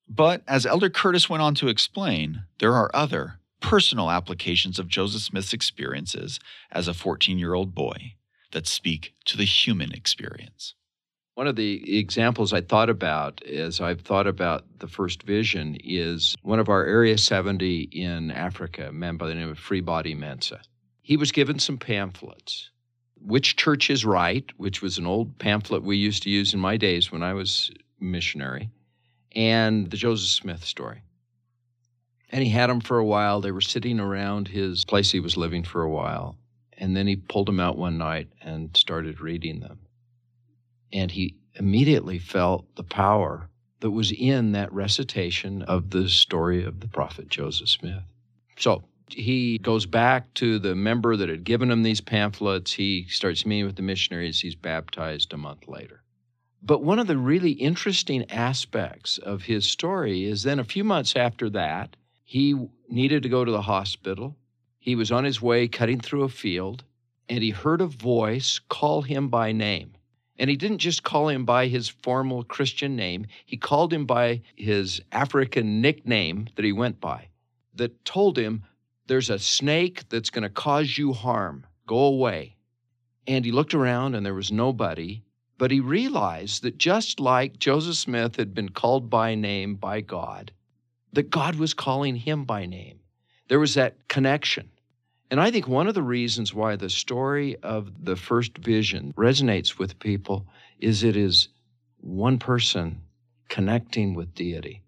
But 0.09 0.43
as 0.47 0.65
Elder 0.65 0.89
Curtis 0.89 1.29
went 1.29 1.43
on 1.43 1.55
to 1.55 1.67
explain, 1.67 2.43
there 2.59 2.73
are 2.73 2.89
other 2.93 3.39
personal 3.59 4.09
applications 4.09 4.79
of 4.79 4.87
Joseph 4.87 5.21
Smith's 5.21 5.53
experiences 5.53 6.39
as 6.71 6.87
a 6.87 6.93
14 6.93 7.37
year 7.37 7.53
old 7.53 7.75
boy 7.75 8.13
that 8.51 8.67
speak 8.67 9.13
to 9.25 9.37
the 9.37 9.45
human 9.45 9.91
experience. 9.91 10.75
One 11.35 11.47
of 11.47 11.55
the 11.55 11.99
examples 11.99 12.51
I 12.51 12.61
thought 12.61 12.89
about 12.89 13.43
as 13.43 13.79
I've 13.79 14.01
thought 14.01 14.25
about 14.25 14.79
the 14.79 14.87
first 14.87 15.21
vision 15.23 15.77
is 15.83 16.35
one 16.41 16.59
of 16.59 16.69
our 16.69 16.83
Area 16.83 17.17
70 17.17 17.89
in 17.91 18.31
Africa, 18.31 18.87
a 18.87 18.91
man 18.91 19.17
by 19.17 19.27
the 19.27 19.35
name 19.35 19.49
of 19.49 19.59
Freebody 19.59 20.17
Mensah. 20.17 20.61
He 21.01 21.15
was 21.15 21.31
given 21.31 21.59
some 21.59 21.77
pamphlets. 21.77 22.71
Which 23.19 23.55
Church 23.55 23.89
is 23.89 24.05
Right, 24.05 24.45
which 24.57 24.81
was 24.81 24.97
an 24.97 25.05
old 25.05 25.37
pamphlet 25.37 25.83
we 25.83 25.97
used 25.97 26.23
to 26.23 26.29
use 26.29 26.53
in 26.53 26.59
my 26.59 26.77
days 26.77 27.11
when 27.11 27.23
I 27.23 27.33
was 27.33 27.71
missionary, 27.99 28.71
and 29.35 29.89
the 29.89 29.97
Joseph 29.97 30.29
Smith 30.29 30.63
story. 30.63 31.01
And 32.29 32.43
he 32.43 32.49
had 32.49 32.69
them 32.69 32.81
for 32.81 32.97
a 32.97 33.05
while. 33.05 33.39
They 33.41 33.51
were 33.51 33.61
sitting 33.61 33.99
around 33.99 34.49
his 34.49 34.83
place 34.85 35.11
he 35.11 35.19
was 35.19 35.37
living 35.37 35.63
for 35.63 35.81
a 35.81 35.89
while. 35.89 36.37
And 36.77 36.95
then 36.95 37.07
he 37.07 37.15
pulled 37.15 37.47
them 37.47 37.59
out 37.59 37.77
one 37.77 37.97
night 37.97 38.27
and 38.41 38.75
started 38.75 39.21
reading 39.21 39.61
them. 39.61 39.79
And 40.91 41.11
he 41.11 41.35
immediately 41.55 42.19
felt 42.19 42.75
the 42.75 42.83
power 42.83 43.49
that 43.79 43.91
was 43.91 44.11
in 44.11 44.51
that 44.51 44.71
recitation 44.73 45.61
of 45.63 45.89
the 45.89 46.09
story 46.09 46.63
of 46.63 46.79
the 46.79 46.87
prophet 46.87 47.29
Joseph 47.29 47.69
Smith. 47.69 48.03
So 48.57 48.83
he 49.09 49.57
goes 49.59 49.85
back 49.85 50.33
to 50.35 50.59
the 50.59 50.75
member 50.75 51.15
that 51.15 51.29
had 51.29 51.43
given 51.43 51.71
him 51.71 51.83
these 51.83 52.01
pamphlets. 52.01 52.73
He 52.73 53.05
starts 53.09 53.45
meeting 53.45 53.65
with 53.65 53.75
the 53.75 53.81
missionaries. 53.81 54.41
He's 54.41 54.55
baptized 54.55 55.33
a 55.33 55.37
month 55.37 55.67
later. 55.67 56.01
But 56.61 56.83
one 56.83 56.99
of 56.99 57.07
the 57.07 57.17
really 57.17 57.51
interesting 57.51 58.29
aspects 58.31 59.17
of 59.17 59.43
his 59.43 59.65
story 59.65 60.25
is 60.25 60.43
then 60.43 60.59
a 60.59 60.63
few 60.63 60.83
months 60.83 61.15
after 61.15 61.49
that, 61.51 61.95
he 62.23 62.69
needed 62.89 63.23
to 63.23 63.29
go 63.29 63.45
to 63.45 63.51
the 63.51 63.61
hospital. 63.61 64.35
He 64.79 64.95
was 64.95 65.11
on 65.11 65.23
his 65.23 65.41
way 65.41 65.67
cutting 65.67 65.99
through 65.99 66.23
a 66.23 66.29
field, 66.29 66.83
and 67.29 67.43
he 67.43 67.51
heard 67.51 67.81
a 67.81 67.87
voice 67.87 68.59
call 68.59 69.01
him 69.01 69.29
by 69.29 69.51
name. 69.51 69.93
And 70.39 70.49
he 70.49 70.55
didn't 70.55 70.79
just 70.79 71.03
call 71.03 71.29
him 71.29 71.45
by 71.45 71.67
his 71.67 71.89
formal 71.89 72.43
Christian 72.43 72.95
name, 72.95 73.27
he 73.45 73.57
called 73.57 73.93
him 73.93 74.05
by 74.05 74.41
his 74.55 75.01
African 75.11 75.81
nickname 75.81 76.47
that 76.55 76.65
he 76.65 76.71
went 76.71 76.99
by, 76.99 77.29
that 77.75 78.05
told 78.05 78.37
him, 78.37 78.63
There's 79.07 79.29
a 79.29 79.39
snake 79.39 80.09
that's 80.09 80.29
going 80.29 80.43
to 80.43 80.49
cause 80.49 80.97
you 80.97 81.13
harm. 81.13 81.65
Go 81.85 81.99
away. 81.99 82.55
And 83.25 83.45
he 83.45 83.51
looked 83.51 83.73
around, 83.73 84.15
and 84.15 84.25
there 84.25 84.33
was 84.33 84.51
nobody. 84.51 85.23
But 85.57 85.71
he 85.71 85.79
realized 85.79 86.61
that 86.63 86.77
just 86.77 87.19
like 87.19 87.59
Joseph 87.59 87.95
Smith 87.95 88.35
had 88.35 88.53
been 88.53 88.69
called 88.69 89.09
by 89.09 89.35
name 89.35 89.75
by 89.75 90.01
God, 90.01 90.51
that 91.13 91.31
God 91.31 91.55
was 91.55 91.73
calling 91.73 92.15
him 92.15 92.45
by 92.45 92.65
name. 92.65 92.99
There 93.47 93.59
was 93.59 93.73
that 93.73 94.07
connection. 94.07 94.69
And 95.29 95.41
I 95.41 95.51
think 95.51 95.67
one 95.67 95.87
of 95.87 95.95
the 95.95 96.03
reasons 96.03 96.53
why 96.53 96.75
the 96.75 96.89
story 96.89 97.57
of 97.57 98.05
the 98.05 98.15
first 98.15 98.57
vision 98.57 99.13
resonates 99.17 99.77
with 99.77 99.99
people 99.99 100.47
is 100.79 101.03
it 101.03 101.17
is 101.17 101.49
one 101.99 102.37
person 102.37 103.01
connecting 103.49 104.13
with 104.13 104.35
deity. 104.35 104.83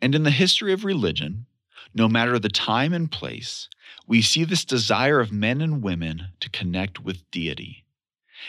And 0.00 0.14
in 0.14 0.22
the 0.22 0.30
history 0.30 0.72
of 0.72 0.84
religion, 0.84 1.46
no 1.94 2.08
matter 2.08 2.38
the 2.38 2.48
time 2.48 2.92
and 2.92 3.10
place, 3.10 3.68
we 4.06 4.22
see 4.22 4.44
this 4.44 4.64
desire 4.64 5.20
of 5.20 5.32
men 5.32 5.60
and 5.60 5.82
women 5.82 6.28
to 6.40 6.50
connect 6.50 7.00
with 7.00 7.28
deity. 7.30 7.84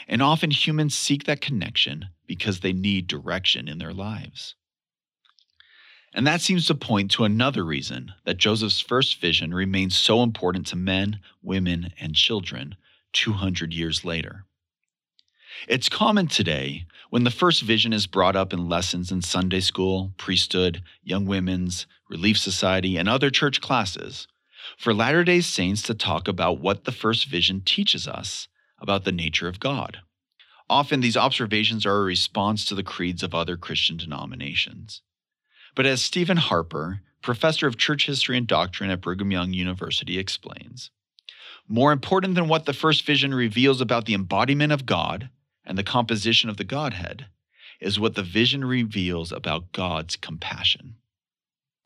And 0.08 0.21
often 0.21 0.52
humans 0.52 0.95
seek 0.95 1.23
that 1.25 1.41
connection 1.41 2.10
because 2.28 2.60
they 2.60 2.73
need 2.73 3.08
direction 3.08 3.67
in 3.67 3.78
their 3.78 3.93
lives. 3.93 4.56
And 6.13 6.25
that 6.25 6.41
seems 6.41 6.65
to 6.67 6.75
point 6.75 7.12
to 7.12 7.23
another 7.23 7.63
reason 7.63 8.13
that 8.25 8.38
Joseph's 8.38 8.80
first 8.80 9.21
vision 9.21 9.54
remains 9.54 9.95
so 9.95 10.23
important 10.23 10.65
to 10.67 10.75
men, 10.75 11.19
women, 11.41 11.93
and 11.99 12.15
children 12.15 12.75
200 13.13 13.73
years 13.73 14.04
later. 14.04 14.45
It's 15.67 15.89
common 15.89 16.28
today 16.28 16.86
when 17.10 17.23
the 17.23 17.32
first 17.32 17.62
vision 17.62 17.93
is 17.93 18.08
brought 18.08 18.36
up 18.36 18.54
in 18.54 18.69
lessons 18.69 19.12
in 19.12 19.21
Sunday 19.21 19.60
school, 19.60 20.13
priesthood, 20.17 20.82
young 21.04 21.25
women's, 21.25 21.86
relief 22.10 22.38
society, 22.38 22.97
and 22.97 23.10
other 23.10 23.30
church 23.30 23.62
classes 23.62 24.28
for 24.78 24.93
Latter 24.93 25.23
day 25.23 25.41
Saints 25.41 25.82
to 25.84 25.93
talk 25.93 26.28
about 26.28 26.60
what 26.60 26.84
the 26.84 26.91
first 26.91 27.25
vision 27.25 27.62
teaches 27.62 28.08
us 28.08 28.48
about 28.81 29.03
the 29.03 29.11
nature 29.11 29.47
of 29.47 29.59
God. 29.59 29.99
Often 30.69 30.99
these 30.99 31.17
observations 31.17 31.85
are 31.85 31.97
a 31.97 32.03
response 32.03 32.65
to 32.65 32.75
the 32.75 32.83
creeds 32.83 33.23
of 33.23 33.33
other 33.33 33.57
Christian 33.57 33.97
denominations. 33.97 35.01
But 35.75 35.85
as 35.85 36.01
Steven 36.01 36.37
Harper, 36.37 37.01
professor 37.21 37.67
of 37.67 37.77
church 37.77 38.05
history 38.05 38.37
and 38.37 38.47
doctrine 38.47 38.89
at 38.89 39.01
Brigham 39.01 39.31
Young 39.31 39.53
University, 39.53 40.17
explains, 40.17 40.91
more 41.67 41.91
important 41.91 42.35
than 42.35 42.47
what 42.47 42.65
the 42.65 42.73
first 42.73 43.05
vision 43.05 43.33
reveals 43.33 43.81
about 43.81 44.05
the 44.05 44.13
embodiment 44.13 44.71
of 44.71 44.85
God 44.85 45.29
and 45.65 45.77
the 45.77 45.83
composition 45.83 46.49
of 46.49 46.57
the 46.57 46.63
Godhead 46.63 47.27
is 47.79 47.99
what 47.99 48.15
the 48.15 48.23
vision 48.23 48.65
reveals 48.65 49.31
about 49.31 49.71
God's 49.71 50.15
compassion. 50.15 50.95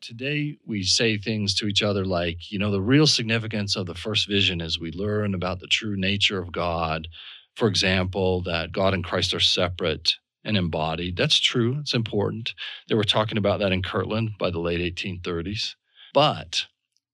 Today, 0.04 0.58
we 0.66 0.82
say 0.82 1.16
things 1.16 1.54
to 1.54 1.66
each 1.66 1.82
other 1.82 2.04
like, 2.04 2.52
you 2.52 2.58
know, 2.58 2.70
the 2.70 2.82
real 2.82 3.06
significance 3.06 3.74
of 3.74 3.86
the 3.86 3.94
first 3.94 4.28
vision 4.28 4.60
is 4.60 4.78
we 4.78 4.92
learn 4.92 5.34
about 5.34 5.60
the 5.60 5.66
true 5.66 5.96
nature 5.96 6.38
of 6.38 6.52
God. 6.52 7.08
For 7.56 7.68
example, 7.68 8.42
that 8.42 8.72
God 8.72 8.92
and 8.92 9.02
Christ 9.02 9.32
are 9.32 9.40
separate 9.40 10.16
and 10.44 10.58
embodied. 10.58 11.16
That's 11.16 11.40
true, 11.40 11.78
it's 11.80 11.94
important. 11.94 12.52
They 12.86 12.94
were 12.94 13.04
talking 13.04 13.38
about 13.38 13.60
that 13.60 13.72
in 13.72 13.82
Kirtland 13.82 14.32
by 14.38 14.50
the 14.50 14.58
late 14.58 14.94
1830s. 14.94 15.74
But 16.12 16.66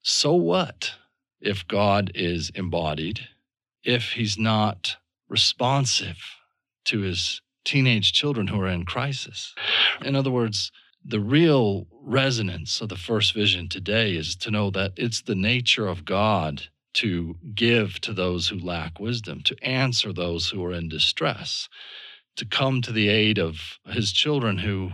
so 0.03 0.35
what 0.35 0.95
if 1.41 1.69
God 1.69 2.11
is 2.17 2.51
embodied, 2.57 3.21
if 3.85 4.15
he's 4.15 4.37
not 4.37 4.97
responsive 5.29 6.19
to 6.87 7.03
his 7.03 7.41
teenage 7.65 8.13
children 8.13 8.49
who 8.49 8.61
are 8.61 8.67
in 8.67 8.85
crisis? 8.85 9.55
In 10.05 10.17
other 10.17 10.33
words, 10.33 10.73
the 11.05 11.21
real 11.21 11.87
resonance 12.03 12.81
of 12.81 12.89
the 12.89 12.97
first 12.97 13.33
vision 13.35 13.69
today 13.69 14.15
is 14.15 14.37
to 14.37 14.51
know 14.51 14.71
that 14.71 14.93
it's 14.97 15.23
the 15.23 15.35
nature 15.35 15.87
of 15.87 16.05
God 16.05 16.69
to 16.95 17.37
give 17.55 18.01
to 18.01 18.13
those 18.13 18.49
who 18.49 18.59
lack 18.59 18.99
wisdom, 18.99 19.43
to 19.45 19.57
answer 19.63 20.13
those 20.13 20.51
who 20.51 20.65
are 20.65 20.73
in 20.73 20.89
distress, 20.89 21.69
to 22.37 22.45
come 22.45 22.83
to 22.83 22.93
the 22.93 23.09
aid 23.09 23.39
of 23.39 23.79
his 23.87 24.13
children 24.13 24.59
who 24.59 24.91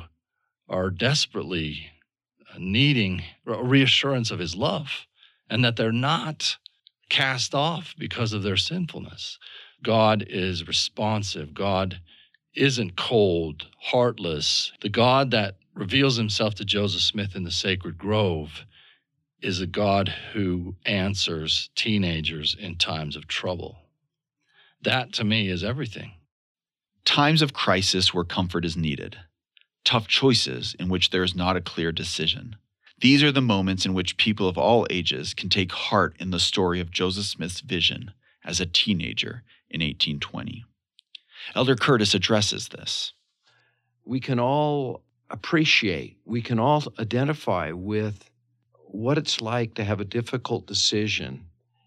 are 0.68 0.90
desperately 0.90 1.90
uh, 2.52 2.56
needing 2.58 3.22
reassurance 3.44 4.30
of 4.30 4.38
his 4.38 4.54
love 4.54 5.06
and 5.48 5.64
that 5.64 5.76
they're 5.76 5.92
not 5.92 6.56
cast 7.08 7.54
off 7.54 7.94
because 7.98 8.32
of 8.32 8.42
their 8.42 8.56
sinfulness. 8.56 9.38
God 9.82 10.24
is 10.28 10.66
responsive. 10.66 11.54
God 11.54 12.00
isn't 12.56 12.96
cold, 12.96 13.66
heartless. 13.78 14.72
The 14.80 14.88
God 14.88 15.30
that 15.30 15.56
reveals 15.74 16.16
himself 16.16 16.54
to 16.56 16.64
Joseph 16.64 17.02
Smith 17.02 17.36
in 17.36 17.44
the 17.44 17.50
sacred 17.50 17.98
grove 17.98 18.64
is 19.42 19.60
a 19.60 19.66
God 19.66 20.08
who 20.32 20.74
answers 20.86 21.70
teenagers 21.76 22.56
in 22.58 22.76
times 22.76 23.14
of 23.14 23.28
trouble. 23.28 23.78
That 24.82 25.12
to 25.14 25.24
me 25.24 25.48
is 25.48 25.62
everything. 25.62 26.12
Times 27.04 27.42
of 27.42 27.52
crisis 27.52 28.12
where 28.12 28.24
comfort 28.24 28.64
is 28.64 28.76
needed, 28.76 29.16
tough 29.84 30.08
choices 30.08 30.74
in 30.78 30.88
which 30.88 31.10
there 31.10 31.22
is 31.22 31.36
not 31.36 31.56
a 31.56 31.60
clear 31.60 31.92
decision. 31.92 32.56
These 33.00 33.22
are 33.22 33.32
the 33.32 33.42
moments 33.42 33.84
in 33.84 33.92
which 33.92 34.16
people 34.16 34.48
of 34.48 34.56
all 34.56 34.86
ages 34.88 35.34
can 35.34 35.50
take 35.50 35.70
heart 35.70 36.16
in 36.18 36.30
the 36.30 36.40
story 36.40 36.80
of 36.80 36.90
Joseph 36.90 37.26
Smith's 37.26 37.60
vision 37.60 38.12
as 38.44 38.58
a 38.58 38.66
teenager 38.66 39.42
in 39.68 39.80
1820. 39.80 40.64
Elder 41.54 41.76
Curtis 41.76 42.14
addresses 42.14 42.68
this. 42.68 43.12
We 44.04 44.20
can 44.20 44.38
all 44.38 45.02
appreciate, 45.30 46.18
we 46.24 46.42
can 46.42 46.58
all 46.58 46.84
identify 46.98 47.72
with 47.72 48.30
what 48.72 49.18
it's 49.18 49.40
like 49.40 49.74
to 49.74 49.84
have 49.84 50.00
a 50.00 50.04
difficult 50.04 50.66
decision 50.66 51.46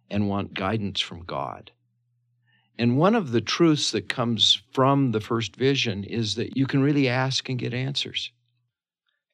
and 0.10 0.28
want 0.28 0.54
guidance 0.54 1.00
from 1.00 1.24
God. 1.24 1.72
And 2.78 2.98
one 2.98 3.16
of 3.16 3.32
the 3.32 3.42
truths 3.42 3.92
that 3.92 4.08
comes 4.08 4.62
from 4.72 5.12
the 5.12 5.20
first 5.20 5.56
vision 5.56 6.04
is 6.04 6.36
that 6.36 6.56
you 6.56 6.66
can 6.66 6.82
really 6.82 7.10
ask 7.10 7.50
and 7.50 7.60
get 7.60 7.74
answers. 7.74 8.32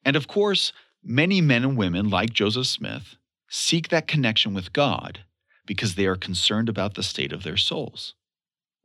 And 0.04 0.16
of 0.16 0.26
course, 0.26 0.72
many 1.02 1.40
men 1.40 1.64
and 1.64 1.76
women 1.76 2.10
like 2.10 2.32
Joseph 2.32 2.66
Smith 2.66 3.16
seek 3.48 3.88
that 3.88 4.08
connection 4.08 4.52
with 4.54 4.72
God 4.72 5.20
because 5.64 5.94
they 5.94 6.06
are 6.06 6.16
concerned 6.16 6.68
about 6.68 6.94
the 6.94 7.02
state 7.02 7.32
of 7.32 7.42
their 7.42 7.56
souls. 7.56 8.14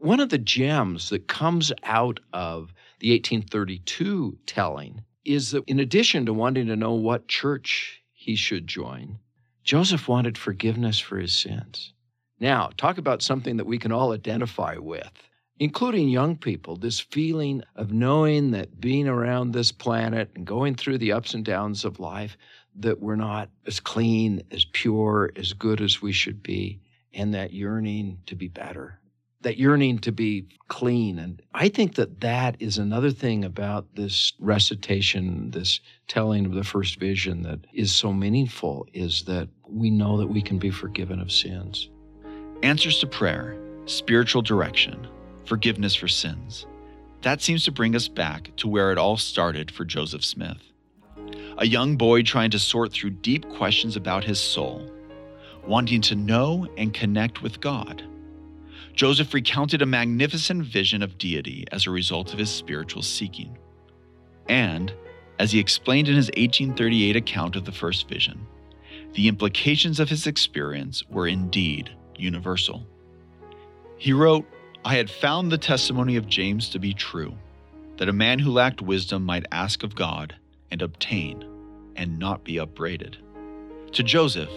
One 0.01 0.19
of 0.19 0.29
the 0.29 0.39
gems 0.39 1.09
that 1.09 1.27
comes 1.27 1.71
out 1.83 2.19
of 2.33 2.73
the 3.01 3.11
1832 3.11 4.39
telling 4.47 5.03
is 5.23 5.51
that 5.51 5.63
in 5.67 5.79
addition 5.79 6.25
to 6.25 6.33
wanting 6.33 6.65
to 6.67 6.75
know 6.75 6.95
what 6.95 7.27
church 7.27 8.01
he 8.11 8.35
should 8.35 8.65
join, 8.65 9.19
Joseph 9.63 10.07
wanted 10.07 10.39
forgiveness 10.39 10.97
for 10.97 11.19
his 11.19 11.33
sins. 11.33 11.93
Now, 12.39 12.71
talk 12.77 12.97
about 12.97 13.21
something 13.21 13.57
that 13.57 13.67
we 13.67 13.77
can 13.77 13.91
all 13.91 14.11
identify 14.11 14.75
with, 14.77 15.11
including 15.59 16.09
young 16.09 16.35
people 16.35 16.77
this 16.77 16.99
feeling 16.99 17.61
of 17.75 17.93
knowing 17.93 18.49
that 18.51 18.81
being 18.81 19.07
around 19.07 19.51
this 19.51 19.71
planet 19.71 20.31
and 20.33 20.47
going 20.47 20.73
through 20.73 20.97
the 20.97 21.11
ups 21.11 21.35
and 21.35 21.45
downs 21.45 21.85
of 21.85 21.99
life, 21.99 22.37
that 22.75 22.99
we're 22.99 23.15
not 23.15 23.51
as 23.67 23.79
clean, 23.79 24.41
as 24.49 24.65
pure, 24.65 25.31
as 25.35 25.53
good 25.53 25.79
as 25.79 26.01
we 26.01 26.11
should 26.11 26.41
be, 26.41 26.81
and 27.13 27.35
that 27.35 27.53
yearning 27.53 28.17
to 28.25 28.35
be 28.35 28.47
better 28.47 28.97
that 29.41 29.57
yearning 29.57 29.99
to 29.99 30.11
be 30.11 30.45
clean. 30.67 31.19
And 31.19 31.41
I 31.53 31.69
think 31.69 31.95
that 31.95 32.21
that 32.21 32.55
is 32.59 32.77
another 32.77 33.11
thing 33.11 33.43
about 33.43 33.95
this 33.95 34.33
recitation, 34.39 35.51
this 35.51 35.79
telling 36.07 36.45
of 36.45 36.53
the 36.53 36.63
first 36.63 36.99
vision 36.99 37.43
that 37.43 37.59
is 37.73 37.91
so 37.91 38.13
meaningful 38.13 38.87
is 38.93 39.23
that 39.23 39.49
we 39.67 39.89
know 39.89 40.17
that 40.17 40.27
we 40.27 40.41
can 40.41 40.59
be 40.59 40.69
forgiven 40.69 41.19
of 41.19 41.31
sins. 41.31 41.89
Answers 42.63 42.99
to 42.99 43.07
prayer, 43.07 43.57
spiritual 43.85 44.41
direction, 44.41 45.07
forgiveness 45.45 45.95
for 45.95 46.07
sins. 46.07 46.65
That 47.21 47.41
seems 47.41 47.65
to 47.65 47.71
bring 47.71 47.95
us 47.95 48.07
back 48.07 48.55
to 48.57 48.67
where 48.67 48.91
it 48.91 48.97
all 48.97 49.17
started 49.17 49.71
for 49.71 49.85
Joseph 49.85 50.23
Smith. 50.23 50.61
A 51.57 51.65
young 51.65 51.95
boy 51.95 52.23
trying 52.23 52.51
to 52.51 52.59
sort 52.59 52.91
through 52.91 53.11
deep 53.11 53.47
questions 53.49 53.95
about 53.95 54.23
his 54.23 54.39
soul, 54.39 54.89
wanting 55.65 56.01
to 56.01 56.15
know 56.15 56.67
and 56.77 56.93
connect 56.93 57.41
with 57.41 57.61
God 57.61 58.03
Joseph 58.93 59.33
recounted 59.33 59.81
a 59.81 59.85
magnificent 59.85 60.63
vision 60.63 61.01
of 61.01 61.17
deity 61.17 61.65
as 61.71 61.87
a 61.87 61.91
result 61.91 62.33
of 62.33 62.39
his 62.39 62.49
spiritual 62.49 63.01
seeking. 63.01 63.57
And, 64.47 64.93
as 65.39 65.51
he 65.51 65.59
explained 65.59 66.07
in 66.07 66.15
his 66.15 66.27
1838 66.27 67.15
account 67.15 67.55
of 67.55 67.65
the 67.65 67.71
first 67.71 68.07
vision, 68.07 68.45
the 69.13 69.27
implications 69.27 69.99
of 69.99 70.09
his 70.09 70.27
experience 70.27 71.03
were 71.09 71.27
indeed 71.27 71.89
universal. 72.17 72.85
He 73.97 74.13
wrote, 74.13 74.45
I 74.83 74.95
had 74.95 75.09
found 75.09 75.51
the 75.51 75.57
testimony 75.57 76.15
of 76.15 76.27
James 76.27 76.69
to 76.69 76.79
be 76.79 76.93
true, 76.93 77.37
that 77.97 78.09
a 78.09 78.13
man 78.13 78.39
who 78.39 78.51
lacked 78.51 78.81
wisdom 78.81 79.23
might 79.23 79.45
ask 79.51 79.83
of 79.83 79.95
God 79.95 80.35
and 80.71 80.81
obtain, 80.81 81.45
and 81.95 82.17
not 82.17 82.43
be 82.43 82.57
upbraided. 82.57 83.17
To 83.93 84.03
Joseph, 84.03 84.49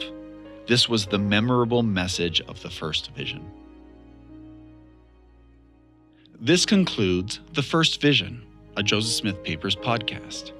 this 0.66 0.88
was 0.88 1.06
the 1.06 1.18
memorable 1.18 1.82
message 1.82 2.40
of 2.42 2.62
the 2.62 2.70
first 2.70 3.10
vision. 3.12 3.44
This 6.40 6.66
concludes 6.66 7.38
The 7.52 7.62
First 7.62 8.00
Vision, 8.00 8.44
a 8.76 8.82
Joseph 8.82 9.14
Smith 9.14 9.42
Papers 9.44 9.76
podcast. 9.76 10.50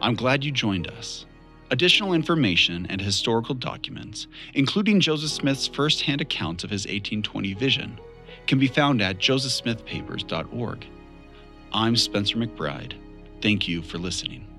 I'm 0.00 0.14
glad 0.14 0.44
you 0.44 0.50
joined 0.50 0.88
us. 0.88 1.26
Additional 1.70 2.12
information 2.12 2.86
and 2.90 3.00
historical 3.00 3.54
documents, 3.54 4.26
including 4.54 5.00
Joseph 5.00 5.30
Smith's 5.30 5.68
first 5.68 6.02
hand 6.02 6.20
accounts 6.20 6.64
of 6.64 6.70
his 6.70 6.86
1820 6.86 7.54
vision, 7.54 7.98
can 8.48 8.58
be 8.58 8.66
found 8.66 9.00
at 9.00 9.18
josephsmithpapers.org. 9.18 10.86
I'm 11.72 11.96
Spencer 11.96 12.36
McBride. 12.36 12.94
Thank 13.40 13.68
you 13.68 13.82
for 13.82 13.98
listening. 13.98 14.55